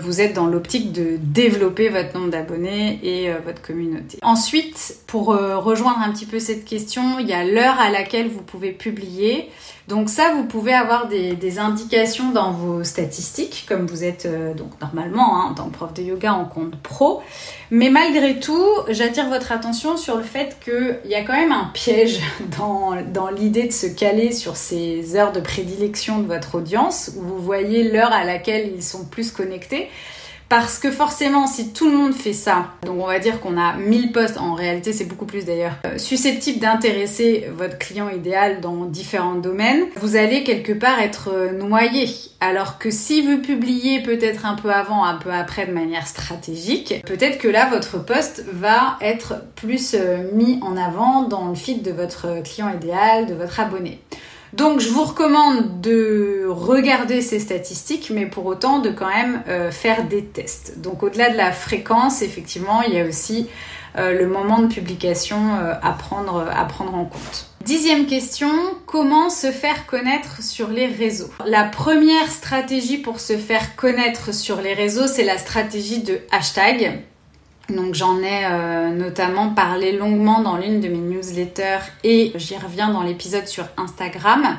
[0.00, 4.18] vous êtes dans l'optique de développer votre nombre d'abonnés et euh, votre communauté.
[4.22, 8.28] Ensuite, pour euh, rejoindre un petit peu cette question, il y a l'heure à laquelle
[8.28, 9.50] vous pouvez publier.
[9.88, 15.40] Donc ça, vous pouvez avoir des, indications dans vos statistiques, comme vous êtes donc normalement
[15.40, 17.22] hein, en tant prof de yoga en compte pro.
[17.70, 21.70] Mais malgré tout, j'attire votre attention sur le fait qu'il y a quand même un
[21.72, 22.20] piège
[22.58, 27.22] dans, dans l'idée de se caler sur ces heures de prédilection de votre audience, où
[27.22, 29.88] vous voyez l'heure à laquelle ils sont plus connectés.
[30.48, 33.74] Parce que forcément, si tout le monde fait ça, donc on va dire qu'on a
[33.74, 38.84] 1000 postes, en réalité c'est beaucoup plus d'ailleurs, euh, susceptibles d'intéresser votre client idéal dans
[38.84, 42.08] différents domaines, vous allez quelque part être euh, noyé.
[42.40, 46.94] Alors que si vous publiez peut-être un peu avant, un peu après de manière stratégique,
[47.06, 51.82] peut-être que là votre poste va être plus euh, mis en avant dans le feed
[51.82, 54.00] de votre client idéal, de votre abonné.
[54.52, 59.70] Donc je vous recommande de regarder ces statistiques, mais pour autant de quand même euh,
[59.70, 60.80] faire des tests.
[60.80, 63.48] Donc au-delà de la fréquence, effectivement, il y a aussi
[63.98, 67.50] euh, le moment de publication euh, à, prendre, à prendre en compte.
[67.64, 68.50] Dixième question,
[68.86, 71.30] comment se faire connaître sur les réseaux?
[71.46, 77.02] La première stratégie pour se faire connaître sur les réseaux, c'est la stratégie de hashtag.
[77.68, 82.90] Donc j'en ai euh, notamment parlé longuement dans l'une de mes newsletters et j'y reviens
[82.90, 84.58] dans l'épisode sur Instagram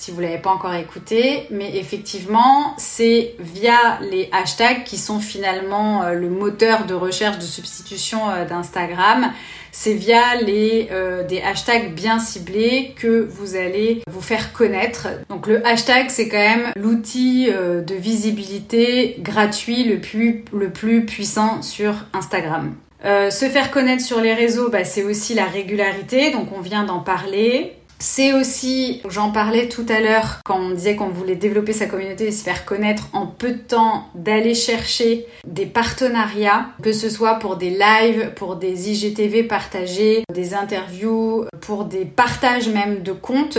[0.00, 6.02] si vous l'avez pas encore écouté, mais effectivement, c'est via les hashtags qui sont finalement
[6.02, 9.30] euh, le moteur de recherche de substitution euh, d'Instagram.
[9.72, 15.08] C'est via les euh, des hashtags bien ciblés que vous allez vous faire connaître.
[15.28, 21.60] Donc le hashtag c'est quand même l'outil de visibilité gratuit le plus le plus puissant
[21.60, 22.74] sur Instagram.
[23.04, 27.00] se faire connaître sur les réseaux, bah, c'est aussi la régularité, donc on vient d'en
[27.00, 27.76] parler.
[28.02, 32.28] C'est aussi, j'en parlais tout à l'heure quand on disait qu'on voulait développer sa communauté
[32.28, 37.34] et se faire connaître en peu de temps, d'aller chercher des partenariats, que ce soit
[37.34, 43.58] pour des lives, pour des IGTV partagés, des interviews, pour des partages même de comptes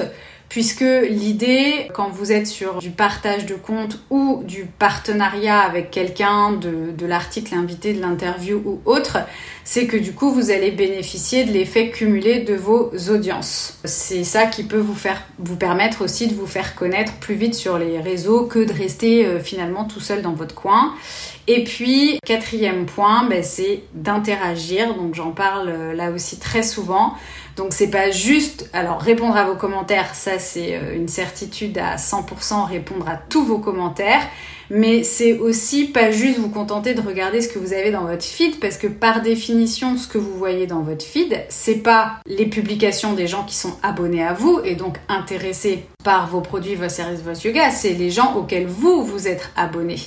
[0.51, 6.51] puisque l'idée, quand vous êtes sur du partage de compte ou du partenariat avec quelqu'un
[6.51, 9.19] de, l'article invité, de l'interview ou autre,
[9.63, 13.79] c'est que du coup, vous allez bénéficier de l'effet cumulé de vos audiences.
[13.85, 17.55] C'est ça qui peut vous faire, vous permettre aussi de vous faire connaître plus vite
[17.55, 20.95] sur les réseaux que de rester euh, finalement tout seul dans votre coin.
[21.47, 24.95] Et puis, quatrième point, ben, c'est d'interagir.
[24.95, 27.13] Donc, j'en parle euh, là aussi très souvent.
[27.57, 31.97] Donc c'est pas juste, alors répondre à vos commentaires, ça c'est euh, une certitude à
[31.97, 34.21] 100%, répondre à tous vos commentaires,
[34.69, 38.23] mais c'est aussi pas juste vous contenter de regarder ce que vous avez dans votre
[38.23, 42.45] feed, parce que par définition, ce que vous voyez dans votre feed, c'est pas les
[42.45, 46.89] publications des gens qui sont abonnés à vous et donc intéressés par vos produits, vos
[46.89, 49.99] services, vos yoga, c'est les gens auxquels vous vous êtes abonnés.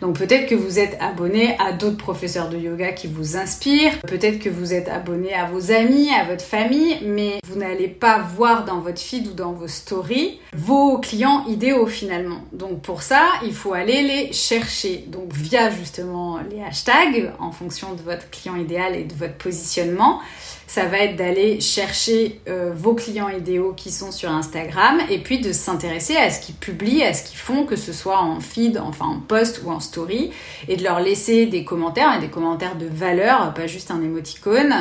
[0.00, 4.38] Donc peut-être que vous êtes abonné à d'autres professeurs de yoga qui vous inspirent, peut-être
[4.38, 8.64] que vous êtes abonné à vos amis, à votre famille, mais vous n'allez pas voir
[8.64, 12.40] dans votre feed ou dans vos stories vos clients idéaux finalement.
[12.52, 15.04] Donc pour ça, il faut aller les chercher.
[15.08, 20.20] Donc via justement les hashtags en fonction de votre client idéal et de votre positionnement
[20.66, 25.40] ça va être d'aller chercher euh, vos clients idéaux qui sont sur Instagram et puis
[25.40, 28.78] de s'intéresser à ce qu'ils publient, à ce qu'ils font, que ce soit en feed,
[28.78, 30.32] enfin en post ou en story,
[30.68, 34.74] et de leur laisser des commentaires des commentaires de valeur, pas juste un émoticône.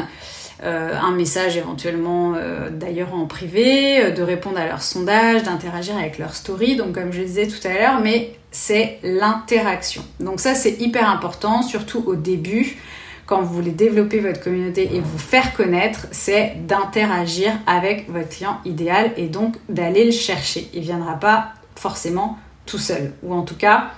[0.64, 6.18] Euh, un message éventuellement euh, d'ailleurs en privé, de répondre à leurs sondages, d'interagir avec
[6.18, 10.02] leurs stories, donc comme je disais tout à l'heure, mais c'est l'interaction.
[10.22, 12.78] Donc ça c'est hyper important, surtout au début
[13.26, 18.60] quand vous voulez développer votre communauté et vous faire connaître, c'est d'interagir avec votre client
[18.66, 20.70] idéal et donc d'aller le chercher.
[20.74, 23.14] Il ne viendra pas forcément tout seul.
[23.24, 23.92] Ou en tout cas,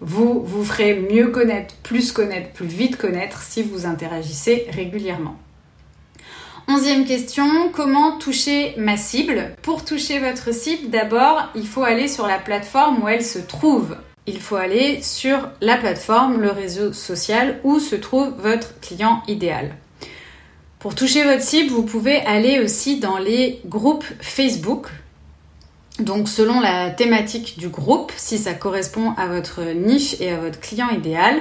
[0.00, 5.36] vous vous ferez mieux connaître, plus connaître, plus vite connaître si vous interagissez régulièrement.
[6.70, 9.54] Onzième question, comment toucher ma cible?
[9.62, 13.96] Pour toucher votre cible, d'abord, il faut aller sur la plateforme où elle se trouve
[14.28, 19.74] il faut aller sur la plateforme, le réseau social où se trouve votre client idéal.
[20.78, 24.88] Pour toucher votre cible, vous pouvez aller aussi dans les groupes Facebook.
[25.98, 30.60] Donc selon la thématique du groupe, si ça correspond à votre niche et à votre
[30.60, 31.40] client idéal,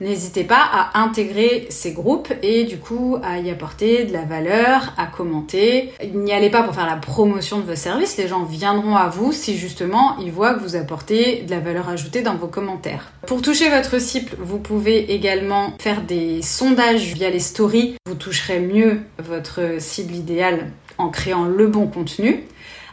[0.00, 4.94] n'hésitez pas à intégrer ces groupes et du coup à y apporter de la valeur,
[4.96, 5.92] à commenter.
[6.14, 9.32] N'y allez pas pour faire la promotion de vos services, les gens viendront à vous
[9.32, 13.10] si justement ils voient que vous apportez de la valeur ajoutée dans vos commentaires.
[13.26, 17.96] Pour toucher votre cible, vous pouvez également faire des sondages via les stories.
[18.06, 22.44] Vous toucherez mieux votre cible idéale en créant le bon contenu.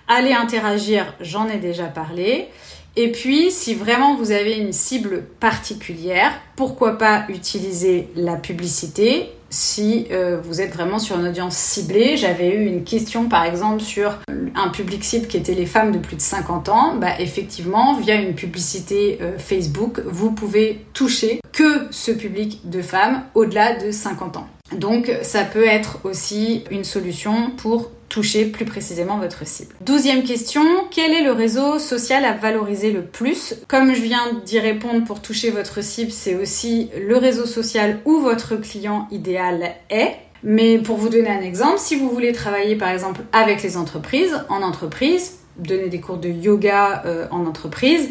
[0.08, 2.48] Allez interagir, j'en ai déjà parlé.
[2.96, 10.08] Et puis, si vraiment vous avez une cible particulière, pourquoi pas utiliser la publicité si
[10.12, 12.18] euh, vous êtes vraiment sur une audience ciblée.
[12.18, 14.20] J'avais eu une question par exemple sur
[14.56, 16.96] un public cible qui était les femmes de plus de 50 ans.
[16.96, 23.24] Bah, effectivement, via une publicité euh, Facebook, vous pouvez toucher que ce public de femmes
[23.36, 24.48] au-delà de 50 ans.
[24.72, 29.74] Donc ça peut être aussi une solution pour toucher plus précisément votre cible.
[29.82, 33.56] Douzième question, quel est le réseau social à valoriser le plus?
[33.68, 38.20] Comme je viens d'y répondre pour toucher votre cible, c'est aussi le réseau social où
[38.20, 40.12] votre client idéal est.
[40.44, 44.46] Mais pour vous donner un exemple, si vous voulez travailler par exemple avec les entreprises,
[44.48, 48.10] en entreprise, donner des cours de yoga euh, en entreprise,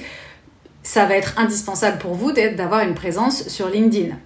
[0.83, 4.17] ça va être indispensable pour vous d'avoir une présence sur LinkedIn.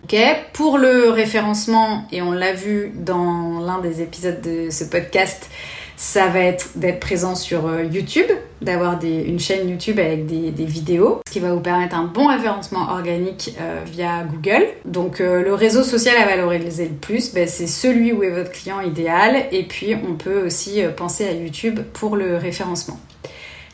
[0.53, 5.49] pour le référencement, et on l'a vu dans l'un des épisodes de ce podcast,
[5.97, 8.27] ça va être d'être présent sur euh, YouTube,
[8.61, 12.91] d'avoir une chaîne YouTube avec des, vidéos, ce qui va vous permettre un bon référencement
[12.91, 14.67] organique euh, via Google.
[14.85, 18.53] Donc euh, le réseau social à valoriser le plus, ben, c'est celui où est votre
[18.53, 19.47] client idéal.
[19.53, 22.99] Et puis on peut aussi penser à YouTube pour le référencement.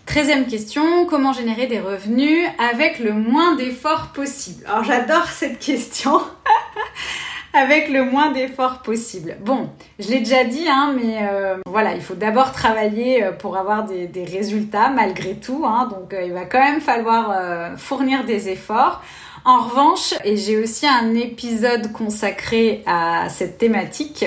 [0.06, 4.64] Treizième question, comment générer des revenus avec le moins d'efforts possible?
[4.66, 6.20] Alors j'adore cette question.
[7.54, 9.36] avec le moins d'efforts possible.
[9.44, 13.56] Bon, je l'ai déjà dit, hein, mais euh, voilà, il faut d'abord travailler euh, pour
[13.56, 15.64] avoir des, résultats malgré tout.
[15.66, 19.02] Hein, donc euh, il va quand même falloir fournir des efforts.
[19.44, 24.24] En revanche, et j'ai aussi un épisode consacré à cette thématique,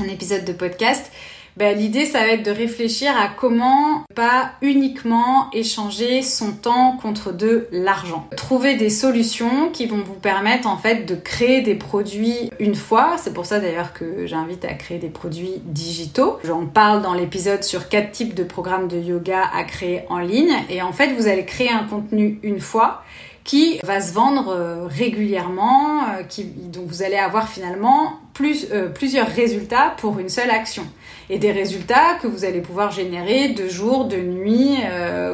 [0.00, 1.12] un épisode de podcast,
[1.56, 7.32] ben, l'idée ça va être de réfléchir à comment pas uniquement échanger son temps contre
[7.32, 8.26] de l'argent.
[8.36, 13.16] Trouver des solutions qui vont vous permettre en fait de créer des produits une fois.
[13.18, 16.38] C'est pour ça d'ailleurs que j'invite à créer des produits digitaux.
[16.44, 20.54] J'en parle dans l'épisode sur quatre types de programmes de yoga à créer en ligne
[20.70, 23.02] et en fait vous allez créer un contenu une fois
[23.44, 30.20] qui va se vendre régulièrement, qui, donc vous allez avoir finalement plus, plusieurs résultats pour
[30.20, 30.84] une seule action.
[31.30, 34.76] Et des résultats que vous allez pouvoir générer de jour, de nuit,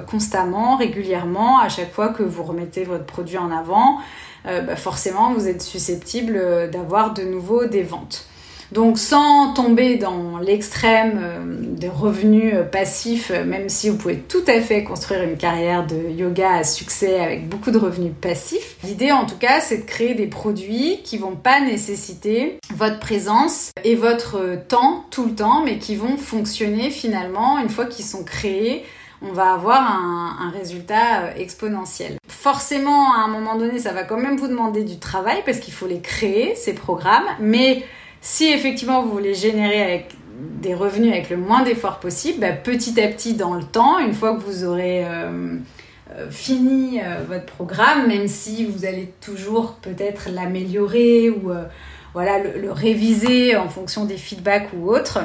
[0.07, 3.99] constamment, régulièrement, à chaque fois que vous remettez votre produit en avant.
[4.45, 8.27] Bah forcément, vous êtes susceptible d'avoir de nouveau des ventes.
[8.73, 14.19] Donc sans tomber dans l'extrême euh, des revenus euh, passifs, euh, même si vous pouvez
[14.19, 18.77] tout à fait construire une carrière de yoga à succès avec beaucoup de revenus passifs,
[18.85, 23.71] l'idée en tout cas c'est de créer des produits qui vont pas nécessiter votre présence
[23.85, 28.25] et votre temps tout le temps, mais qui vont fonctionner finalement une fois qu'ils sont
[28.25, 28.85] créés
[29.21, 32.19] on va avoir un, un, résultat exponentiel.
[32.29, 35.75] Forcément, à un moment donné, ça va quand même vous demander du travail parce qu'il
[35.75, 37.83] faut les créer, ces programmes, mais
[38.21, 43.01] si effectivement vous voulez générer avec des revenus avec le moins d'efforts possible, bah, petit
[43.01, 45.57] à petit dans le temps, une fois que vous aurez euh,
[46.13, 51.51] euh, fini euh, votre programme, même si vous allez toujours peut-être l'améliorer ou
[52.15, 55.21] voilà, le, le, réviser en fonction des feedbacks ou autres,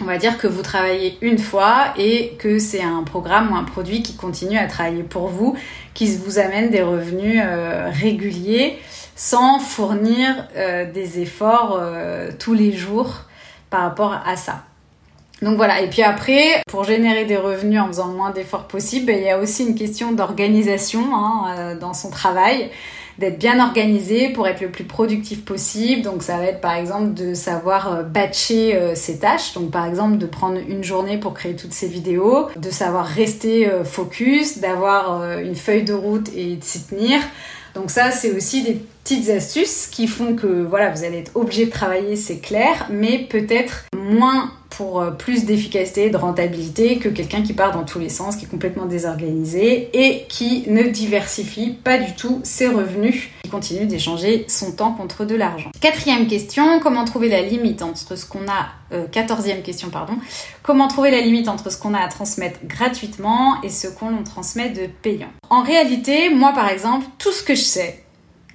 [0.00, 3.64] on va dire que vous travaillez une fois et que c'est un programme ou un
[3.64, 5.56] produit qui continue à travailler pour vous,
[5.94, 7.40] qui vous amène des revenus
[8.00, 8.78] réguliers
[9.22, 13.20] sans fournir euh, des efforts euh, tous les jours
[13.70, 14.64] par rapport à ça.
[15.42, 19.06] Donc voilà, et puis après, pour générer des revenus en faisant le moins d'efforts possible,
[19.06, 22.70] ben, il y a aussi une question d'organisation hein, euh, dans son travail,
[23.18, 26.02] d'être bien organisé pour être le plus productif possible.
[26.02, 30.26] Donc ça va être par exemple de savoir batcher ses tâches, donc par exemple de
[30.26, 35.84] prendre une journée pour créer toutes ces vidéos, de savoir rester focus, d'avoir une feuille
[35.84, 37.20] de route et de s'y tenir.
[37.74, 41.66] Donc ça, c'est aussi des petites astuces qui font que voilà, vous allez être obligé
[41.66, 47.42] de travailler, c'est clair, mais peut-être moins pour euh, plus d'efficacité de rentabilité que quelqu'un
[47.42, 51.98] qui part dans tous les sens, qui est complètement désorganisé et qui ne diversifie pas
[51.98, 55.70] du tout ses revenus, qui continue d'échanger son temps contre de l'argent.
[55.80, 59.06] Quatrième question, comment trouver la limite entre ce qu'on a, euh,
[59.62, 60.14] question pardon,
[60.62, 64.70] comment trouver la limite entre ce qu'on a à transmettre gratuitement et ce qu'on transmet
[64.70, 65.30] de payant?
[65.50, 68.02] En réalité, moi par exemple, tout ce que je sais,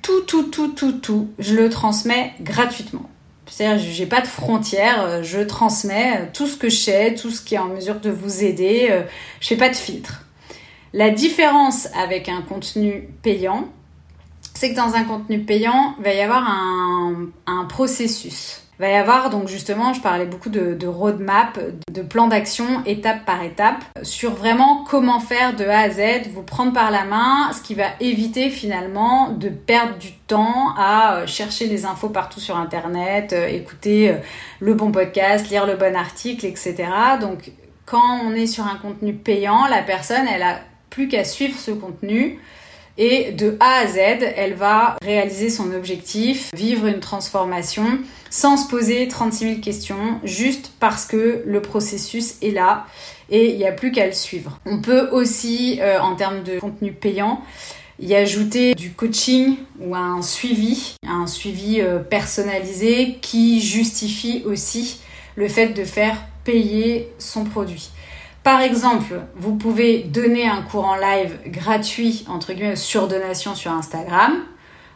[0.08, 3.10] tout, tout, tout, tout, tout, je le transmets gratuitement.
[3.46, 7.30] C'est-à-dire, j'ai pas de frontières, euh, je transmets euh, tout ce que je sais, tout
[7.30, 9.04] ce qui est en mesure de vous aider, euh,
[9.42, 10.26] je fais pas de filtre.
[10.94, 13.68] La différence avec un contenu payant,
[14.54, 18.62] c'est que dans un contenu payant, il va y avoir un, un processus.
[18.80, 21.60] Va y avoir donc justement, je parlais beaucoup de, de roadmap,
[21.92, 26.44] de plan d'action étape par étape sur vraiment comment faire de A à Z, vous
[26.44, 31.28] prendre par la main, ce qui va éviter finalement de perdre du temps à euh,
[31.28, 34.18] chercher les infos partout sur Internet, euh, écouter euh,
[34.60, 36.76] le bon podcast, lire le bon article, etc.
[37.20, 37.52] Donc
[37.88, 40.60] quand on est sur un contenu payant, la personne, elle a
[40.92, 42.40] plus qu'à suivre ce contenu
[42.98, 43.98] et de A à Z,
[44.36, 50.72] elle va réaliser son objectif, vivre une transformation sans se poser 36 000 questions, juste
[50.80, 52.86] parce que le processus est là
[53.30, 54.60] et il n'y a plus qu'à le suivre.
[54.66, 57.42] On peut aussi, euh, en termes de contenu payant,
[58.00, 65.00] y ajouter du coaching ou un suivi, un suivi euh, personnalisé qui justifie aussi
[65.36, 67.90] le fait de faire payer son produit.
[68.48, 73.74] Par exemple, vous pouvez donner un cours en live gratuit, entre guillemets, sur donation sur
[73.74, 74.36] Instagram.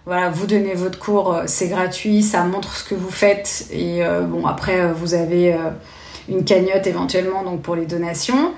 [0.05, 3.67] Voilà, vous donnez votre cours, euh, c'est gratuit, ça montre ce que vous faites.
[3.73, 5.53] Et euh, bon, après, euh, vous avez
[6.29, 8.53] une cagnotte éventuellement donc pour les donations.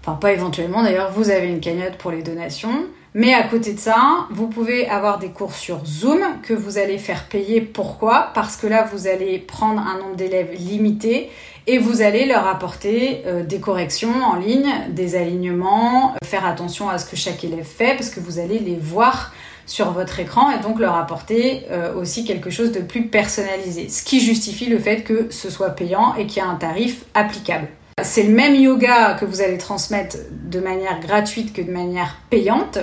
[0.00, 2.86] Enfin, pas éventuellement d'ailleurs, vous avez une cagnotte pour les donations.
[3.12, 6.96] Mais à côté de ça, vous pouvez avoir des cours sur Zoom que vous allez
[6.96, 7.60] faire payer.
[7.60, 8.30] Pourquoi?
[8.32, 11.28] Parce que là, vous allez prendre un nombre d'élèves limité
[11.66, 16.88] et vous allez leur apporter euh, des corrections en ligne, des alignements, euh, faire attention
[16.88, 19.32] à ce que chaque élève fait parce que vous allez les voir
[19.64, 24.02] sur votre écran et donc leur apporter euh, aussi quelque chose de plus personnalisé, ce
[24.02, 27.68] qui justifie le fait que ce soit payant et qu'il y a un tarif applicable.
[28.02, 32.78] C'est le même yoga que vous allez transmettre de manière gratuite que de manière payante,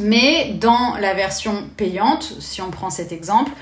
[0.00, 3.52] mais dans la version payante, si on prend cet exemple,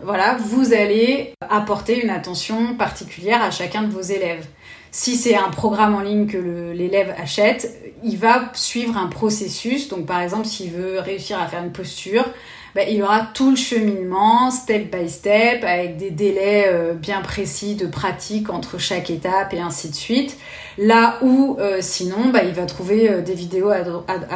[0.00, 4.46] voilà, vous allez apporter une attention particulière à chacun de vos élèves.
[4.90, 9.88] Si c'est un programme en ligne que l'élève achète, il va suivre un processus.
[9.88, 12.24] Donc par exemple, s'il veut réussir à faire une posture,
[12.74, 17.74] bah, il aura tout le cheminement, step by step, avec des délais euh, bien précis
[17.74, 20.38] de pratique entre chaque étape et ainsi de suite.
[20.78, 23.82] Là où euh, sinon, bah, il va trouver euh, des vidéos à,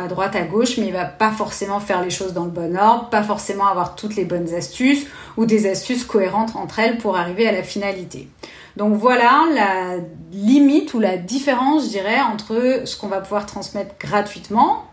[0.09, 3.11] droite, à gauche, mais il va pas forcément faire les choses dans le bon ordre,
[3.11, 7.47] pas forcément avoir toutes les bonnes astuces ou des astuces cohérentes entre elles pour arriver
[7.47, 8.29] à la finalité.
[8.77, 9.99] Donc voilà la
[10.33, 14.87] limite ou la différence, je dirais, entre ce qu'on va pouvoir transmettre gratuitement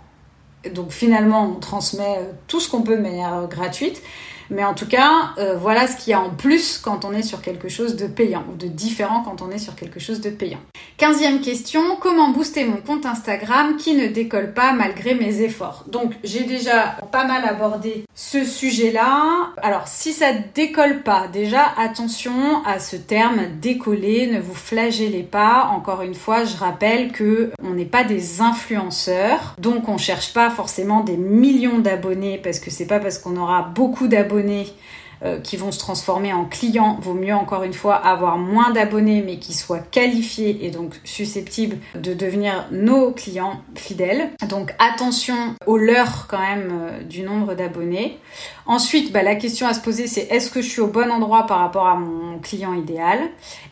[0.76, 4.04] Donc finalement, on transmet tout ce qu'on peut de manière gratuite.
[4.50, 7.22] Mais en tout cas, euh, voilà ce qu'il y a en plus quand on est
[7.22, 10.30] sur quelque chose de payant ou de différent quand on est sur quelque chose de
[10.30, 10.60] payant.
[10.98, 15.86] Quinzième question, comment booster mon compte Instagram qui ne décolle pas malgré mes efforts?
[15.88, 19.52] Donc j'ai déjà pas mal abordé ce sujet-là.
[19.62, 25.70] Alors si ça décolle pas, déjà attention à ce terme décoller, ne vous flagellez pas.
[25.72, 30.50] Encore une fois, je rappelle que on n'est pas des influenceurs, donc on cherche pas
[30.50, 34.72] forcément des millions d'abonnés parce que c'est pas parce qu'on aura beaucoup d'abonnés König.
[35.22, 39.22] Euh, qui vont se transformer en clients, vaut mieux encore une fois avoir moins d'abonnés
[39.26, 44.30] mais qui soient qualifiés et donc susceptibles de devenir nos clients fidèles.
[44.48, 48.18] Donc attention au leurre quand même euh, du nombre d'abonnés.
[48.66, 51.46] Ensuite, bah, la question à se poser c'est est-ce que je suis au bon endroit
[51.48, 53.20] par rapport à mon client idéal?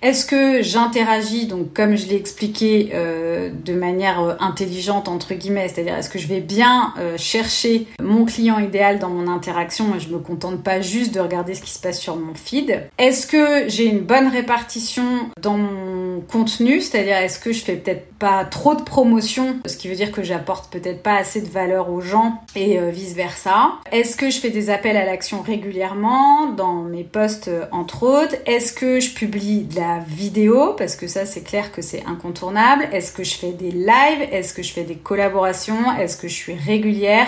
[0.02, 5.96] Est-ce que j'interagis donc comme je l'ai expliqué euh, de manière intelligente entre guillemets, c'est-à-dire
[5.96, 9.96] est-ce que je vais bien chercher mon client idéal dans mon interaction?
[9.96, 12.90] Et je me contente pas juste de regarder ce qui se passe sur mon feed.
[12.98, 18.08] Est-ce que j'ai une bonne répartition dans mon contenu, c'est-à-dire est-ce que je fais peut-être
[18.18, 21.92] pas trop de promotion, ce qui veut dire que j'apporte peut-être pas assez de valeur
[21.92, 26.82] aux gens et vice versa Est-ce que je fais des appels à l'action régulièrement dans
[26.84, 28.36] mes posts euh, entre autres?
[28.46, 30.74] Est-ce que je publie de la vidéo?
[30.74, 32.88] Parce que ça c'est clair que c'est incontournable.
[32.92, 34.28] Est-ce que je fais des lives?
[34.32, 35.98] Est-ce que je fais des collaborations?
[35.98, 37.28] Est-ce que je suis régulière?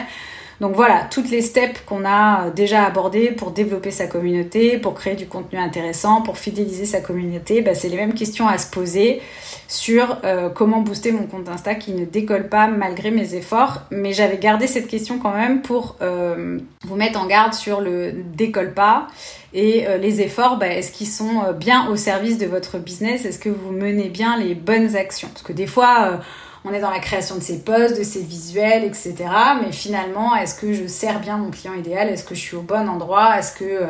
[0.60, 4.94] Donc voilà, toutes les steps qu'on a euh, déjà abordées pour développer sa communauté, pour
[4.94, 8.70] créer du contenu intéressant, pour fidéliser sa communauté, bah, c'est les mêmes questions à se
[8.70, 9.22] poser
[9.70, 13.84] sur euh, comment booster mon compte Insta qui ne décolle pas malgré mes efforts.
[13.90, 18.12] Mais j'avais gardé cette question quand même pour euh, vous mettre en garde sur le
[18.12, 19.08] décolle pas
[19.52, 23.26] et les efforts, bah, est-ce qu'ils sont bien au service de votre business?
[23.26, 25.28] Est-ce que vous menez bien les bonnes actions?
[25.30, 26.20] Parce que des fois
[26.66, 29.16] on est dans la création de ses posts, de ses visuels, etc.
[29.64, 32.10] Mais finalement, est-ce que je sers bien mon client idéal?
[32.10, 33.38] Est-ce que je suis au bon endroit?
[33.40, 33.88] Est-ce que euh,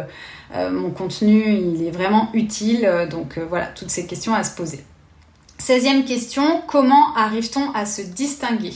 [0.55, 3.07] euh, mon contenu, il est vraiment utile?
[3.09, 4.83] Donc euh, voilà, toutes ces questions à se poser.
[5.59, 8.73] 16e question, comment arrive-t-on à se distinguer?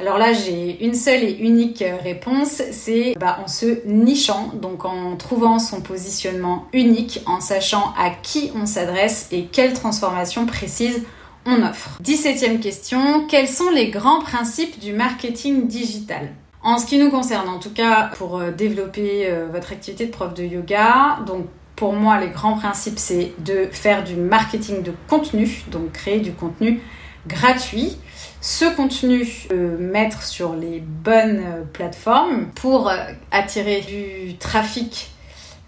[0.00, 5.16] Alors là, j'ai une seule et unique réponse, c'est bah, en se nichant, donc en
[5.16, 11.02] trouvant son positionnement unique, en sachant à qui on s'adresse et quelle transformation précise
[11.50, 11.98] on offre.
[12.02, 16.30] 17e question, quels sont les grands principes du marketing digital?
[16.62, 20.10] En ce qui nous concerne, en tout cas pour euh, développer euh, votre activité de
[20.10, 24.92] prof de yoga, donc pour moi les grands principes c'est de faire du marketing de
[25.08, 26.82] contenu, donc créer du contenu
[27.26, 27.96] gratuit.
[28.42, 31.42] Ce contenu, euh, mettre sur les bonnes
[31.72, 32.90] plateformes pour
[33.30, 35.10] attirer du trafic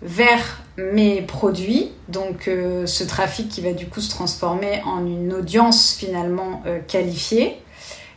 [0.02, 5.32] vers mes produits, donc euh, ce trafic qui va du coup se transformer en une
[5.32, 7.56] audience finalement euh, qualifiée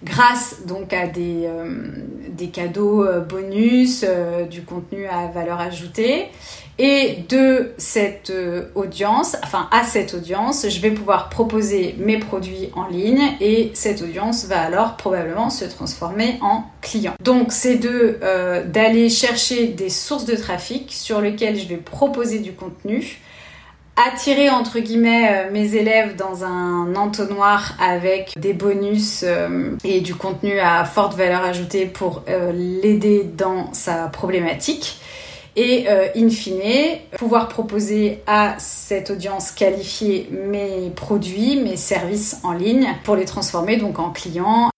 [0.04, 1.88] grâce donc à des, euh,
[2.30, 4.06] des cadeaux bonus,
[4.50, 6.28] du contenu à valeur ajoutée
[6.78, 12.70] et de cette euh, audience, enfin à cette audience, je vais pouvoir proposer mes produits
[12.76, 17.14] en ligne et cette audience va alors probablement se transformer en client.
[17.22, 22.40] Donc c'est de euh, d'aller chercher des sources de trafic sur lesquelles je vais proposer
[22.40, 23.22] du contenu,
[23.96, 29.24] attirer entre guillemets euh, mes élèves dans un entonnoir avec des bonus
[29.86, 35.00] et du contenu à forte valeur ajoutée pour l'aider dans sa problématique
[35.56, 42.54] et euh, in fine pouvoir proposer à cette audience qualifiée mes produits, mes services en
[42.54, 44.70] ligne pour les transformer donc en clients.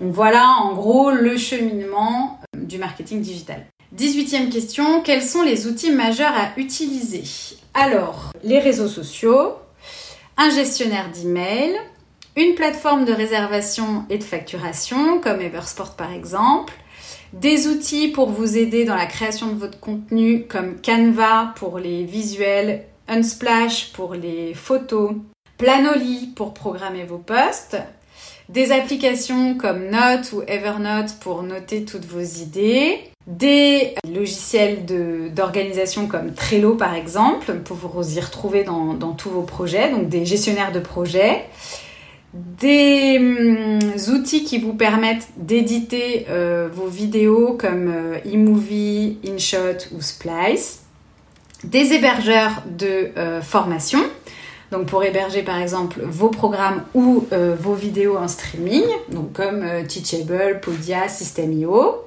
[0.00, 3.64] Donc voilà en gros le cheminement euh, du marketing digital.
[3.96, 7.22] 18e question, quels sont les outils majeurs à utiliser?
[7.74, 9.52] Alors, les réseaux sociaux,
[10.36, 11.70] un gestionnaire d'email,
[12.36, 16.74] une plateforme de réservation et de facturation comme Eversport par exemple,
[17.34, 22.04] des outils pour vous aider dans la création de votre contenu comme Canva pour les
[22.04, 25.12] visuels, Unsplash pour les photos,
[25.58, 27.76] Planoly pour programmer vos posts,
[28.48, 34.84] des applications comme Note ou Evernote pour noter toutes vos idées, des logiciels
[35.34, 40.08] d'organisation comme Trello par exemple pour vous y retrouver dans, dans tous vos projets, donc
[40.08, 41.46] des gestionnaires de projets,
[42.34, 43.78] des hum,
[44.12, 50.80] outils qui vous permettent d'éditer euh, vos vidéos comme euh, eMovie, InShot ou Splice,
[51.62, 54.00] des hébergeurs de euh, formation,
[54.72, 57.26] donc pour héberger par exemple vos programmes ou
[57.60, 62.02] vos vidéos en streaming, donc comme Teachable, Podia, System.io.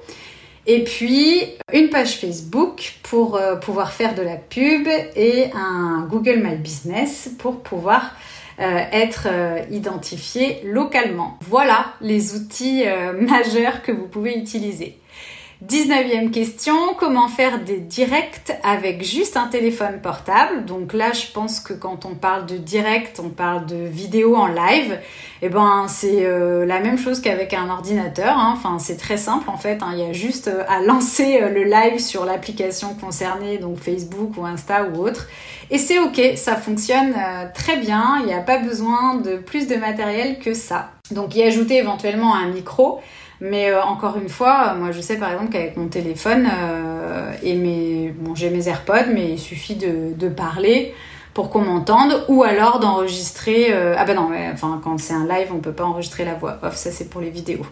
[0.66, 6.56] Et puis une page Facebook pour pouvoir faire de la pub et un Google My
[6.56, 8.12] Business pour pouvoir
[8.60, 11.38] euh, être euh, identifié localement.
[11.48, 14.98] Voilà les outils euh, majeurs que vous pouvez utiliser.
[15.66, 20.64] 19e question, comment faire des directs avec juste un téléphone portable?
[20.64, 24.46] Donc là, je pense que quand on parle de direct, on parle de vidéo en
[24.46, 24.92] live.
[25.40, 28.38] Et eh ben, c'est euh, la même chose qu'avec un ordinateur.
[28.38, 28.54] Hein.
[28.56, 29.82] Enfin, c'est très simple en fait.
[29.82, 29.90] Hein.
[29.94, 34.36] Il y a juste euh, à lancer euh, le live sur l'application concernée, donc Facebook
[34.36, 35.26] ou Insta ou autre.
[35.72, 37.14] Et c'est ok, ça fonctionne
[37.52, 38.18] très bien.
[38.20, 40.92] Il n'y a pas besoin de plus de matériel que ça.
[41.10, 43.00] Donc y ajouter éventuellement un micro.
[43.40, 47.54] Mais euh, encore une fois, moi je sais par exemple qu'avec mon téléphone euh, et
[47.54, 50.94] mes, bon j'ai mes AirPods, mais il suffit de, de parler
[51.34, 53.72] pour qu'on m'entende, ou alors d'enregistrer.
[53.72, 56.34] Euh, ah ben non, mais, enfin quand c'est un live, on peut pas enregistrer la
[56.34, 57.66] voix off, ça c'est pour les vidéos.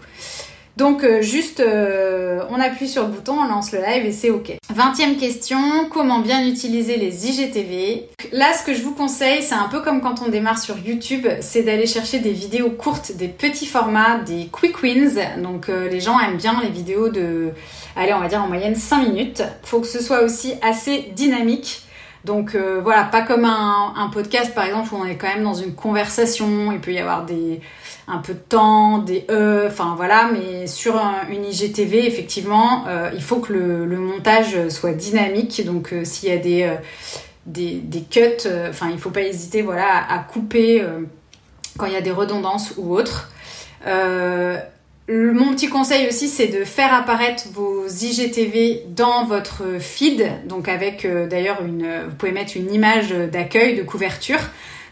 [0.76, 4.28] Donc euh, juste, euh, on appuie sur le bouton, on lance le live et c'est
[4.28, 4.52] OK.
[4.74, 9.68] 20e question, comment bien utiliser les IGTV Là, ce que je vous conseille, c'est un
[9.68, 13.64] peu comme quand on démarre sur YouTube, c'est d'aller chercher des vidéos courtes, des petits
[13.64, 15.18] formats, des quick wins.
[15.38, 17.52] Donc euh, les gens aiment bien les vidéos de,
[17.96, 19.42] allez, on va dire en moyenne 5 minutes.
[19.62, 21.84] Faut que ce soit aussi assez dynamique.
[22.26, 25.76] Donc voilà, pas comme un, podcast par exemple où on est quand même dans une
[25.76, 27.60] conversation, il peut y avoir des,
[28.08, 30.94] un peu de temps, des E, enfin voilà, mais sur
[31.28, 35.64] une IGTV, effectivement, euh, il faut que le, montage soit dynamique.
[35.64, 40.18] Donc euh, s'il y a des, euh, cuts, enfin il faut pas hésiter voilà, à,
[40.20, 40.84] couper
[41.78, 43.30] quand il y a des redondances ou autres.
[43.84, 51.06] mon petit conseil aussi, c'est de faire apparaître vos IGTV dans votre feed, donc avec
[51.28, 54.40] d'ailleurs une, vous pouvez mettre une image d'accueil, de couverture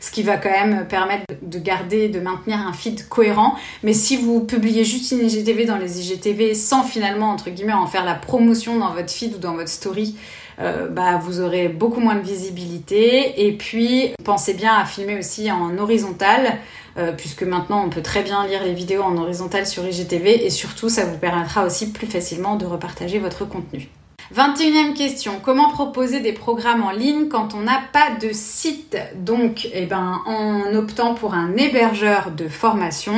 [0.05, 3.55] ce qui va quand même permettre de garder, de maintenir un feed cohérent.
[3.83, 7.87] Mais si vous publiez juste une IGTV dans les IGTV sans finalement, entre guillemets, en
[7.87, 10.15] faire la promotion dans votre feed ou dans votre story,
[10.61, 13.47] euh, bah, vous aurez beaucoup moins de visibilité.
[13.47, 16.59] Et puis, pensez bien à filmer aussi en horizontal,
[16.99, 20.51] euh, puisque maintenant on peut très bien lire les vidéos en horizontal sur IGTV et
[20.51, 23.89] surtout ça vous permettra aussi plus facilement de repartager votre contenu.
[24.35, 28.97] 21e question, comment proposer des programmes en ligne quand on n'a pas de site?
[29.15, 33.15] Donc, eh ben, en optant pour un hébergeur de formation,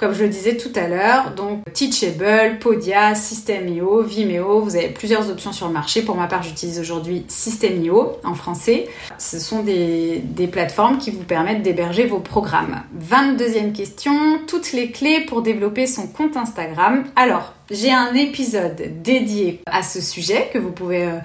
[0.00, 5.28] comme je le disais tout à l'heure, donc Teachable, Podia, System.io, Vimeo, vous avez plusieurs
[5.28, 6.00] options sur le marché.
[6.00, 8.88] Pour ma part, j'utilise aujourd'hui System.io en français.
[9.18, 12.80] Ce sont des, plateformes qui vous permettent d'héberger vos programmes.
[12.98, 17.04] 22e question, toutes les clés pour développer son compte Instagram.
[17.14, 21.04] Alors, j'ai un épisode dédié à ce sujet que vous pouvez...
[21.04, 21.18] Euh,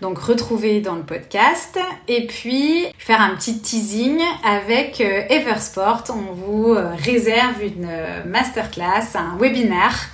[0.00, 1.78] donc retrouver dans le podcast.
[2.06, 6.04] Et puis faire un petit teasing avec euh, Eversport.
[6.10, 10.08] On vous euh, réserve une euh, masterclass, un webinaire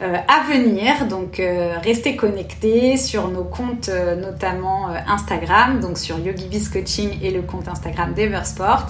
[0.00, 1.06] à venir.
[1.06, 1.40] Donc
[1.84, 8.12] restez connectés sur nos comptes, notamment Instagram, donc sur YogiBiz Coaching et le compte Instagram
[8.12, 8.86] d'Eversport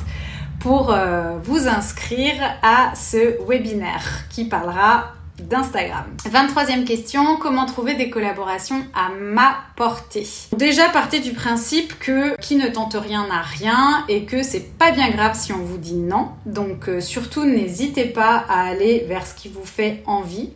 [0.59, 0.97] pour
[1.43, 2.33] vous inscrire
[2.63, 5.13] à ce webinaire qui parlera
[5.49, 6.05] d'Instagram.
[6.31, 10.27] 23e question, comment trouver des collaborations à ma portée?
[10.57, 14.91] Déjà partez du principe que qui ne tente rien n'a rien et que c'est pas
[14.91, 16.29] bien grave si on vous dit non.
[16.47, 20.51] Donc euh, surtout n'hésitez pas à aller vers ce qui vous fait envie.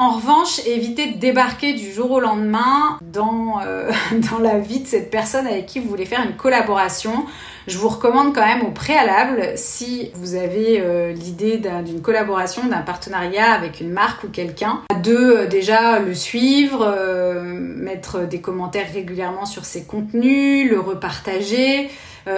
[0.00, 3.90] En revanche, évitez de débarquer du jour au lendemain dans, euh,
[4.30, 7.26] dans la vie de cette personne avec qui vous voulez faire une collaboration.
[7.66, 12.82] Je vous recommande quand même au préalable, si vous avez euh, l'idée d'une collaboration, d'un
[12.82, 16.94] partenariat avec une marque ou quelqu'un, de euh, déjà le suivre,
[17.42, 21.90] mettre des commentaires régulièrement sur ses contenus, le repartager.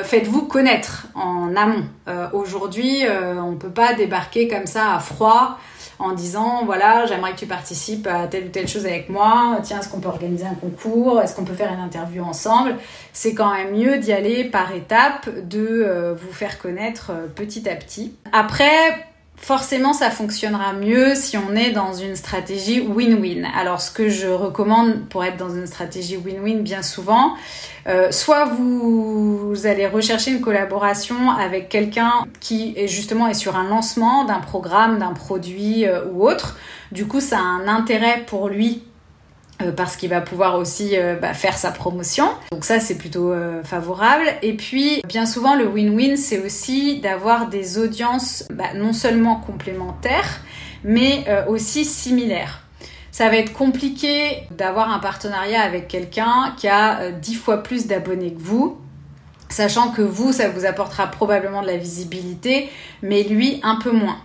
[0.04, 1.84] Faites-vous connaître en amont.
[2.32, 5.58] Aujourd'hui, on ne peut pas débarquer comme ça à froid
[6.00, 9.58] en disant voilà, j'aimerais que tu participes à telle ou telle chose avec moi.
[9.62, 11.20] Tiens, est-ce qu'on peut organiser un concours?
[11.20, 12.76] Est-ce qu'on peut faire une interview ensemble?
[13.12, 17.68] C'est quand même mieux d'y aller par étapes, de euh, vous faire connaître euh, petit
[17.68, 18.14] à petit.
[18.32, 19.09] Après,
[19.40, 23.48] forcément ça fonctionnera mieux si on est dans une stratégie win-win.
[23.58, 27.34] Alors ce que je recommande pour être dans une stratégie win-win bien souvent,
[27.86, 33.68] euh, soit vous, allez rechercher une collaboration avec quelqu'un qui est justement est sur un
[33.68, 36.58] lancement d'un programme, d'un produit euh, ou autre.
[36.92, 38.82] Du coup, ça a un intérêt pour lui
[39.62, 42.28] euh, parce qu'il va pouvoir aussi euh, bah, faire sa promotion.
[42.52, 44.24] Donc ça, c'est plutôt euh, favorable.
[44.42, 50.40] Et puis, bien souvent, le win-win, c'est aussi d'avoir des audiences bah, non seulement complémentaires,
[50.84, 52.62] mais aussi similaires.
[53.10, 58.32] Ça va être compliqué d'avoir un partenariat avec quelqu'un qui a 10 fois plus d'abonnés
[58.32, 58.78] que vous,
[59.50, 62.70] sachant que vous, ça vous apportera probablement de la visibilité,
[63.02, 64.16] mais lui, un peu moins.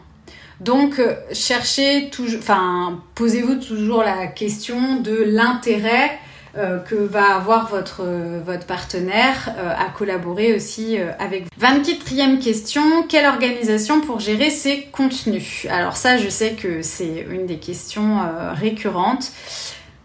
[0.59, 6.17] Donc, euh, cherchez toujours, enfin, posez-vous toujours la question de l'intérêt
[6.57, 11.49] euh, que va avoir votre, euh, partenaire à collaborer aussi avec vous.
[11.59, 15.67] 24e question, quelle organisation pour gérer ses contenus?
[15.69, 18.21] Alors ça, je sais que c'est une des questions
[18.53, 19.31] récurrentes.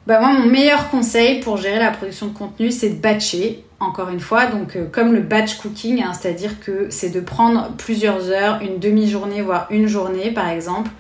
[0.07, 4.11] bah moi, mon meilleur conseil pour gérer la production de contenu, c'est de batcher, encore
[4.11, 8.29] une fois, donc euh, comme le batch cooking, hein, c'est-à-dire que c'est de prendre plusieurs
[8.29, 10.91] heures, une demi-journée, voire une journée par exemple,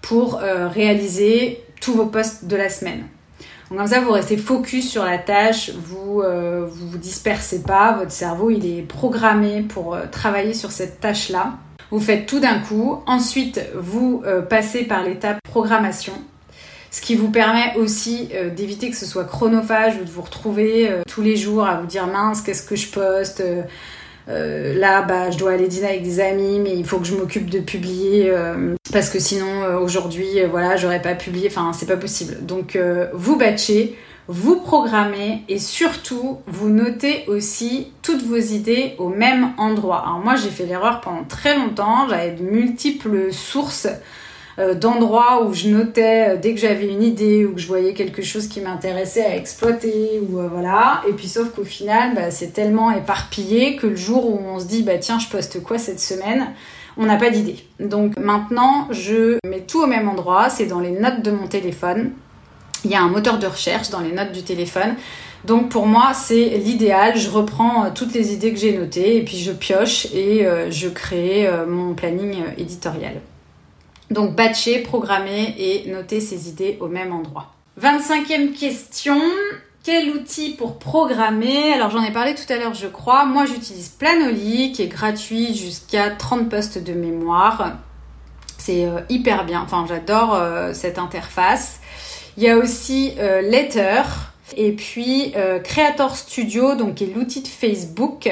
[0.00, 3.04] pour euh, réaliser tous vos postes de la semaine.
[3.68, 7.92] Donc comme ça, vous restez focus sur la tâche, vous euh, vous, vous dispersez pas,
[7.92, 11.54] votre cerveau il est programmé pour travailler sur cette tâche-là.
[11.90, 16.12] Vous faites tout d'un coup, ensuite vous passez par l'étape programmation,
[16.90, 20.88] ce qui vous permet aussi euh, d'éviter que ce soit chronophage ou de vous retrouver
[20.88, 23.42] euh, tous les jours à vous dire mince, qu'est-ce que je poste
[24.30, 27.14] euh, là, bah, je dois aller dîner avec des amis, mais il faut que je
[27.14, 28.30] m'occupe de publier
[28.92, 31.48] parce que sinon aujourd'hui, voilà, j'aurais pas publié.
[31.50, 32.36] Enfin, c'est pas possible.
[32.44, 32.78] Donc,
[33.14, 40.02] vous batchez, vous programmez et surtout, vous notez aussi toutes vos idées au même endroit.
[40.04, 42.06] Alors moi, j'ai fait l'erreur pendant très longtemps.
[42.10, 43.88] J'avais de multiples sources
[44.74, 48.22] d'endroits où je notais euh, dès que j'avais une idée ou que je voyais quelque
[48.22, 51.02] chose qui m'intéressait à exploiter ou euh, voilà.
[51.08, 54.66] Et puis sauf qu'au final, bah, c'est tellement éparpillé que le jour où on se
[54.66, 56.48] dit bah tiens, je poste quoi cette semaine,
[56.96, 57.64] on n'a pas d'idée.
[57.78, 62.10] Donc maintenant, je mets tout au même endroit, c'est dans les notes de mon téléphone.
[62.84, 64.96] Il y a un moteur de recherche dans les notes du téléphone.
[65.44, 67.16] Donc pour moi, c'est l'idéal.
[67.16, 71.48] Je reprends toutes les idées que j'ai notées et puis je pioche et je crée
[71.68, 73.20] mon planning éditorial.
[74.10, 77.52] Donc batcher, programmer et noter ses idées au même endroit.
[77.80, 79.20] 25e question.
[79.84, 81.72] Quel outil pour programmer?
[81.72, 83.24] Alors j'en ai parlé tout à l'heure je crois.
[83.24, 87.78] Moi j'utilise Planoly qui est gratuit jusqu'à 30 postes de mémoire.
[88.58, 89.62] C'est euh, hyper bien.
[89.62, 91.80] Enfin j'adore euh, cette interface.
[92.36, 94.02] Il y a aussi euh, Letter
[94.56, 98.30] et puis Creator Studio donc qui est l'outil de Facebook.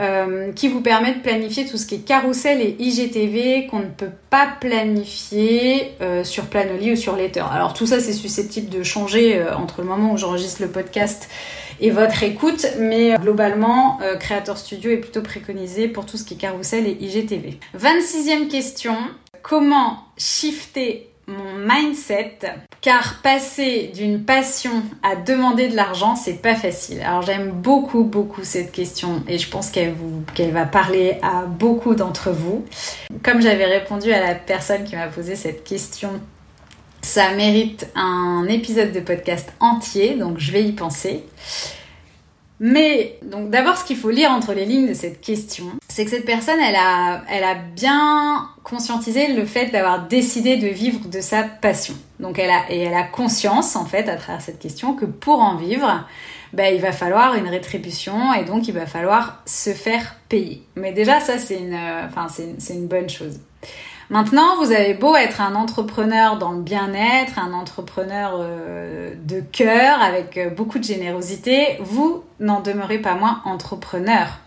[0.00, 3.90] Euh, qui vous permet de planifier tout ce qui est carrousel et IGTV qu'on ne
[3.90, 7.44] peut pas planifier euh, sur Planoly ou sur Letter.
[7.52, 11.28] Alors tout ça c'est susceptible de changer euh, entre le moment où j'enregistre le podcast
[11.80, 16.36] et votre écoute, mais globalement Creator Studio est plutôt préconisé pour tout ce qui est
[16.36, 17.58] carrousel et IGTV.
[17.74, 18.94] 26e question,
[19.42, 22.38] comment shifter mon mindset,
[22.80, 27.00] car passer d'une passion à demander de l'argent, c'est pas facile.
[27.02, 29.94] Alors j'aime beaucoup, beaucoup cette question et je pense qu'elle
[30.34, 32.64] qu'elle va parler à beaucoup d'entre vous.
[33.22, 36.20] Comme j'avais répondu à la personne qui m'a posé cette question,
[37.02, 41.24] ça mérite un épisode de podcast entier, donc je vais y penser.
[42.60, 46.10] Mais donc d'abord, ce qu'il faut lire entre les lignes de cette question, c'est que
[46.10, 51.20] cette personne, elle a, elle a bien conscientisé le fait d'avoir décidé de vivre de
[51.22, 51.94] sa passion.
[52.20, 55.40] Donc elle a, et elle a conscience en fait à travers cette question que pour
[55.40, 56.04] en vivre,
[56.52, 60.62] ben, il va falloir une rétribution et donc il va falloir se faire payer.
[60.76, 61.78] Mais déjà ça c'est une,
[62.58, 63.40] c'est une bonne chose.
[64.10, 70.02] Maintenant, vous avez beau être un entrepreneur dans le bien-être, un entrepreneur euh, de cœur
[70.02, 74.40] avec euh, beaucoup de générosité, vous n'en demeurez pas moins entrepreneur.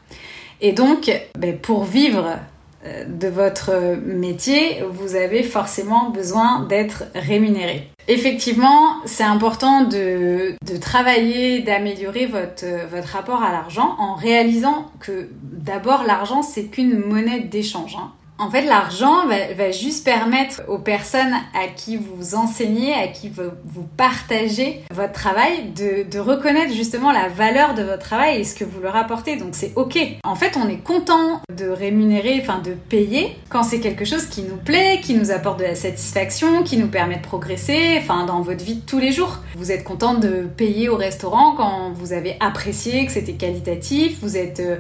[0.60, 1.10] Et donc,
[1.40, 2.40] ben, pour vivre
[2.86, 3.72] euh, de votre
[4.06, 7.88] métier, vous avez forcément besoin d'être rémunéré.
[8.10, 12.66] Effectivement, c'est important de, travailler, d'améliorer votre,
[13.14, 17.96] rapport à l'argent en réalisant que d'abord l'argent c'est qu'une monnaie d'échange.
[17.98, 18.12] Hein.
[18.40, 23.84] En fait, l'argent va, juste permettre aux personnes à qui vous enseignez, à qui vous,
[23.96, 28.82] partagez votre travail, de, reconnaître justement la valeur de votre travail et ce que vous
[28.82, 29.36] leur apportez.
[29.36, 29.98] Donc c'est ok.
[30.24, 34.42] En fait, on est content de rémunérer, enfin de payer quand c'est quelque chose qui
[34.42, 38.42] nous plaît, qui nous apporte de la satisfaction, qui nous permet de progresser, enfin dans
[38.42, 39.38] votre vie de tous les jours.
[39.56, 44.18] Vous êtes content de payer au restaurant quand vous avez apprécié que c'était qualitatif.
[44.22, 44.78] Vous êtes euh,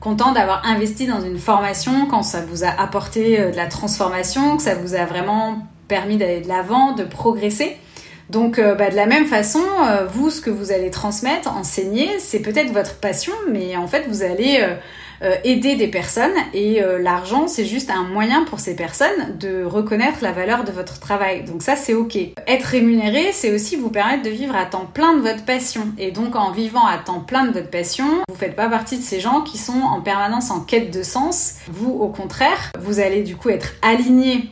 [0.00, 4.56] content d'avoir investi dans une formation quand ça vous a apporté euh, de la transformation,
[4.56, 7.76] que ça vous a vraiment permis d'aller de l'avant, de progresser.
[8.30, 12.18] Donc euh, bah, de la même façon, euh, vous, ce que vous allez transmettre, enseigner,
[12.18, 14.66] c'est peut-être votre passion, mais en fait, vous allez
[15.44, 20.18] aider des personnes et euh, l'argent c'est juste un moyen pour ces personnes de reconnaître
[20.22, 21.44] la valeur de votre travail.
[21.44, 22.16] Donc ça c'est ok.
[22.46, 26.10] Être rémunéré c'est aussi vous permettre de vivre à temps plein de votre passion et
[26.10, 29.20] donc en vivant à temps plein de votre passion, vous faites pas partie de ces
[29.20, 31.54] gens qui sont en permanence en quête de sens.
[31.68, 34.50] Vous au contraire, vous allez du coup être aligné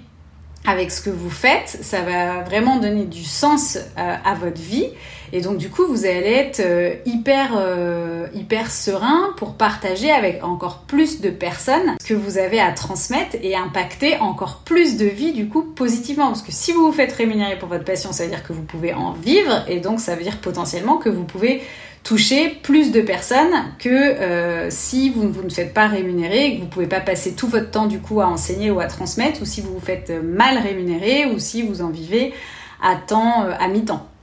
[0.67, 4.89] avec ce que vous faites, ça va vraiment donner du sens euh, à votre vie
[5.35, 10.45] et donc du coup, vous allez être euh, hyper euh, hyper serein pour partager avec
[10.45, 15.07] encore plus de personnes ce que vous avez à transmettre et impacter encore plus de
[15.07, 16.28] vie du coup positivement.
[16.28, 18.62] Parce que si vous vous faites rémunérer pour votre passion, ça veut dire que vous
[18.62, 21.62] pouvez en vivre et donc ça veut dire potentiellement que vous pouvez
[22.05, 26.68] toucher plus de personnes que euh, si vous, vous, ne faites pas rémunérer que vous
[26.68, 29.62] pouvez pas passer tout votre temps du coup à enseigner ou à transmettre ou si
[29.62, 32.32] vous vous faites mal rémunérer ou si vous en vivez
[32.80, 34.14] à temps à mi-temps.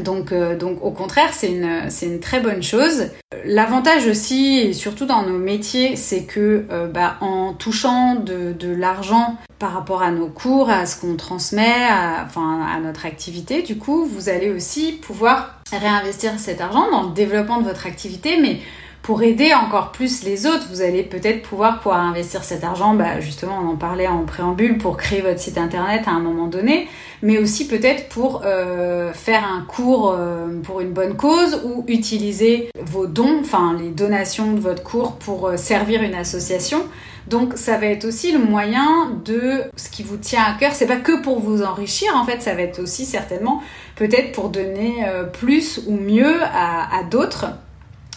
[0.00, 3.08] Donc, euh, donc au contraire, c'est une, une très bonne chose.
[3.44, 8.72] L'avantage aussi, et surtout dans nos métiers, c'est que euh, bah, en touchant de, de
[8.74, 13.62] l'argent par rapport à nos cours, à ce qu'on transmet, à, enfin, à notre activité,
[13.62, 18.38] du coup, vous allez aussi pouvoir réinvestir cet argent dans le développement de votre activité,
[18.40, 18.60] mais
[19.02, 23.20] pour aider encore plus les autres, vous allez peut-être pouvoir pouvoir investir cet argent, bah
[23.20, 26.88] justement on en parlait en préambule, pour créer votre site internet à un moment donné,
[27.20, 32.70] mais aussi peut-être pour euh, faire un cours euh, pour une bonne cause ou utiliser
[32.80, 36.84] vos dons, enfin les donations de votre cours pour euh, servir une association.
[37.26, 40.72] Donc ça va être aussi le moyen de ce qui vous tient à cœur.
[40.74, 43.62] C'est pas que pour vous enrichir, en fait, ça va être aussi certainement
[43.94, 47.46] peut-être pour donner plus ou mieux à, à d'autres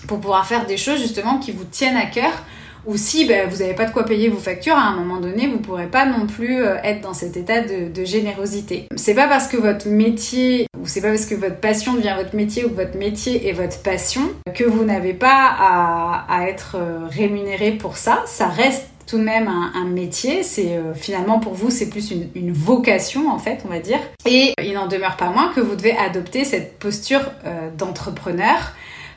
[0.08, 2.32] pour pouvoir faire des choses justement qui vous tiennent à cœur
[2.86, 5.48] ou si ben, vous n'avez pas de quoi payer vos factures, à un moment donné,
[5.48, 8.88] vous ne pourrez pas non plus euh, être dans cet état de, de générosité.
[8.96, 12.36] C'est pas parce que votre métier, ou c'est pas parce que votre passion devient votre
[12.36, 14.22] métier ou que votre métier est votre passion,
[14.54, 15.56] que vous n'avez pas
[16.30, 18.24] à, être euh, rémunéré pour ça.
[18.28, 20.44] Ça reste tout de même un, métier.
[20.44, 24.00] C'est euh, finalement pour vous, c'est plus une, vocation en fait, on va dire.
[24.28, 27.22] Et il n'en demeure pas moins que vous devez adopter cette posture
[27.78, 28.74] d'entrepreneur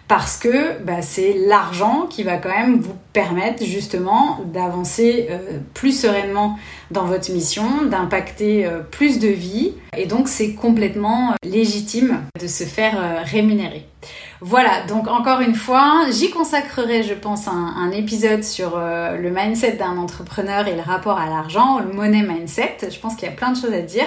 [0.09, 6.01] parce que bah, c'est l'argent qui va quand même vous permettre justement d'avancer euh, plus
[6.01, 6.59] sereinement
[6.91, 12.47] dans votre mission, d'impacter euh, plus de vies et donc c'est complètement euh, légitime de
[12.47, 13.87] se faire rémunérer.
[14.41, 19.73] Voilà, donc encore une fois, j'y consacrerai, je pense, un, un épisode sur le mindset
[19.73, 22.79] d'un entrepreneur et le rapport à l'argent, le money mindset.
[22.89, 24.07] Je pense qu'il y a plein de choses à dire.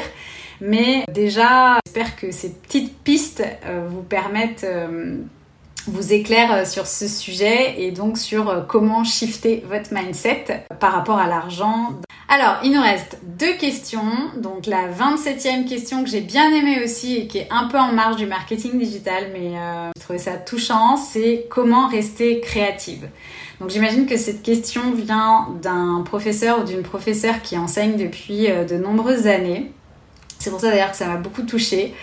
[0.62, 3.44] Mais déjà, j'espère que ces petites pistes
[3.90, 4.66] vous permettent
[5.88, 10.94] vous éclaire euh, sur ce sujet et donc sur euh, comment shifter votre mindset par
[10.94, 11.94] rapport à l'argent.
[12.28, 14.02] Alors, il nous reste deux questions.
[14.38, 17.92] Donc la 27e question que j'ai bien aimée aussi et qui est un peu en
[17.92, 23.10] marge du marketing digital, mais euh, j'ai trouvé ça touchant, c'est comment rester créative.
[23.60, 28.76] Donc j'imagine que cette question vient d'un professeur ou d'une professeure qui enseigne depuis de
[28.76, 29.72] nombreuses années.
[30.40, 31.94] C'est pour ça d'ailleurs que ça m'a beaucoup touchée.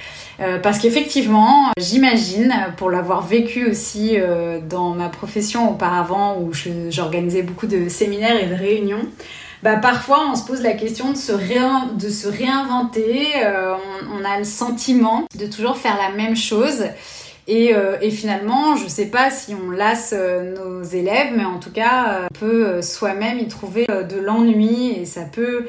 [0.41, 6.53] Euh, parce qu'effectivement, j'imagine, pour l'avoir vécu aussi euh, dans ma profession auparavant, où
[6.91, 9.09] j'organisais beaucoup de séminaires et de réunions,
[9.65, 11.33] bah, parfois on se pose la question de se,
[12.29, 13.27] réinventer.
[13.45, 13.75] Euh,
[14.17, 16.85] on, a le sentiment de toujours faire la même chose.
[17.51, 17.73] Et,
[18.03, 22.39] et, finalement, je sais pas si on lasse nos élèves, mais en tout cas, on
[22.39, 25.67] peut soi-même y trouver de l'ennui et ça peut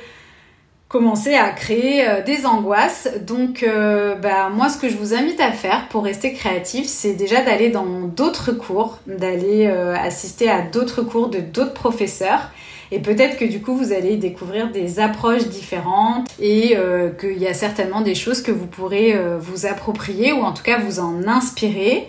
[0.89, 3.07] commencer à créer euh, des angoisses.
[3.25, 7.13] Donc, euh, bah, moi, ce que je vous invite à faire pour rester créatif, c'est
[7.13, 12.49] déjà d'aller dans d'autres cours, d'aller euh, assister à d'autres cours de d'autres professeurs.
[12.91, 16.75] Et peut-être que du coup, vous allez découvrir des approches différentes et
[17.19, 20.79] qu'il y a certainement des choses que vous pourrez vous approprier ou en tout cas
[20.79, 22.07] vous en inspirer.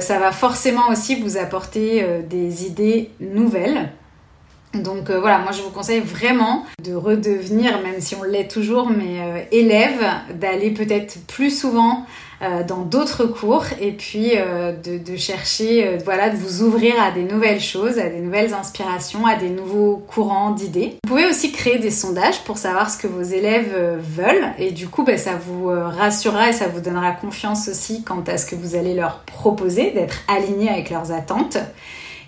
[0.00, 3.92] ça va forcément aussi vous apporter des idées nouvelles.
[4.74, 8.90] Donc euh, voilà, moi je vous conseille vraiment de redevenir, même si on l'est toujours,
[8.90, 10.04] mais euh, élève,
[10.34, 12.04] d'aller peut-être plus souvent
[12.42, 14.32] euh, dans d'autres cours et puis
[14.84, 19.36] de, chercher, voilà, de vous ouvrir à des nouvelles choses, à des nouvelles inspirations, à
[19.36, 20.96] des nouveaux courants d'idées.
[21.04, 24.88] Vous pouvez aussi créer des sondages pour savoir ce que vos élèves veulent et du
[24.88, 28.54] coup, ben, ça vous rassurera et ça vous donnera confiance aussi quant à ce que
[28.54, 31.56] vous allez leur proposer, d'être aligné avec leurs attentes.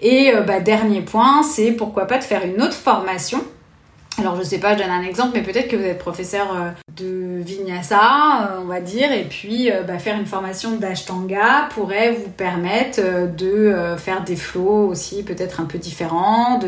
[0.00, 3.44] Et euh, bah, dernier point, c'est pourquoi pas de faire une autre formation.
[4.18, 6.70] Alors je sais pas, je donne un exemple, mais peut-être que vous êtes professeur euh,
[6.96, 12.28] de vinyasa, euh, on va dire, et puis bah, faire une formation d'ashtanga pourrait vous
[12.28, 13.00] permettre
[13.34, 16.60] de faire des flows aussi peut-être un peu différents,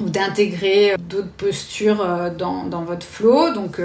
[0.00, 2.06] ou d'intégrer d'autres postures
[2.38, 3.52] dans, dans, votre flow.
[3.52, 3.80] Donc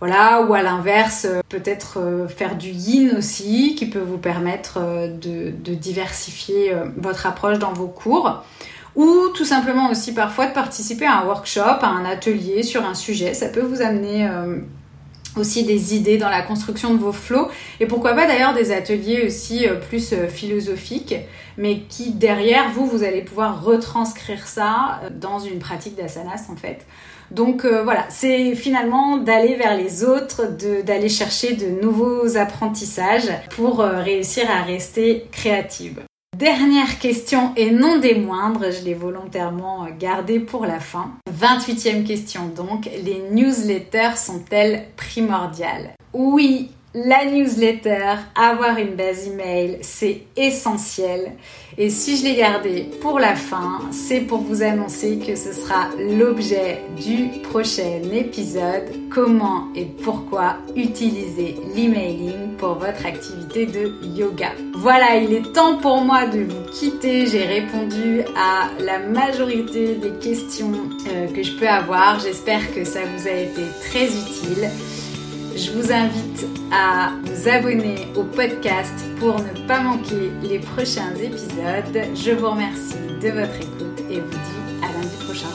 [0.00, 4.78] voilà, ou à l'inverse, euh, peut-être euh, faire du yin aussi, qui peut vous permettre
[4.78, 8.44] euh, de, de, diversifier votre approche dans vos cours.
[8.94, 12.94] Ou tout simplement aussi parfois de participer à un workshop, à un atelier sur un
[12.94, 13.34] sujet.
[13.34, 14.26] Ça peut vous amener
[15.36, 19.26] aussi des idées dans la construction de vos flots et pourquoi pas d'ailleurs des ateliers
[19.26, 21.14] aussi plus philosophiques
[21.58, 26.86] mais qui derrière vous vous allez pouvoir retranscrire ça dans une pratique d'asanas en fait
[27.30, 30.46] donc euh, voilà, c'est finalement d'aller vers les autres,
[30.84, 36.02] d'aller chercher de nouveaux apprentissages pour euh, réussir à rester créative.
[36.36, 41.12] Dernière question et non des moindres, je l'ai volontairement gardée pour la fin.
[41.32, 45.94] 28e question donc, les newsletters sont-elles primordiales?
[46.12, 51.32] Oui, la newsletter, avoir une base email, c'est essentiel.
[51.76, 55.88] Et si je l'ai gardé pour la fin, c'est pour vous annoncer que ce sera
[55.98, 64.52] l'objet du prochain épisode, comment et pourquoi utiliser l'emailing pour votre activité de yoga.
[64.76, 67.26] Voilà, il est temps pour moi de vous quitter.
[67.26, 70.72] J'ai répondu à la majorité des questions
[71.08, 72.20] euh, que je peux avoir.
[72.20, 74.70] J'espère que ça vous a été très utile.
[75.56, 82.14] Je vous invite à vous abonner au podcast pour ne pas manquer les prochains épisodes.
[82.14, 85.48] Je vous remercie de votre écoute et vous dis à lundi prochain.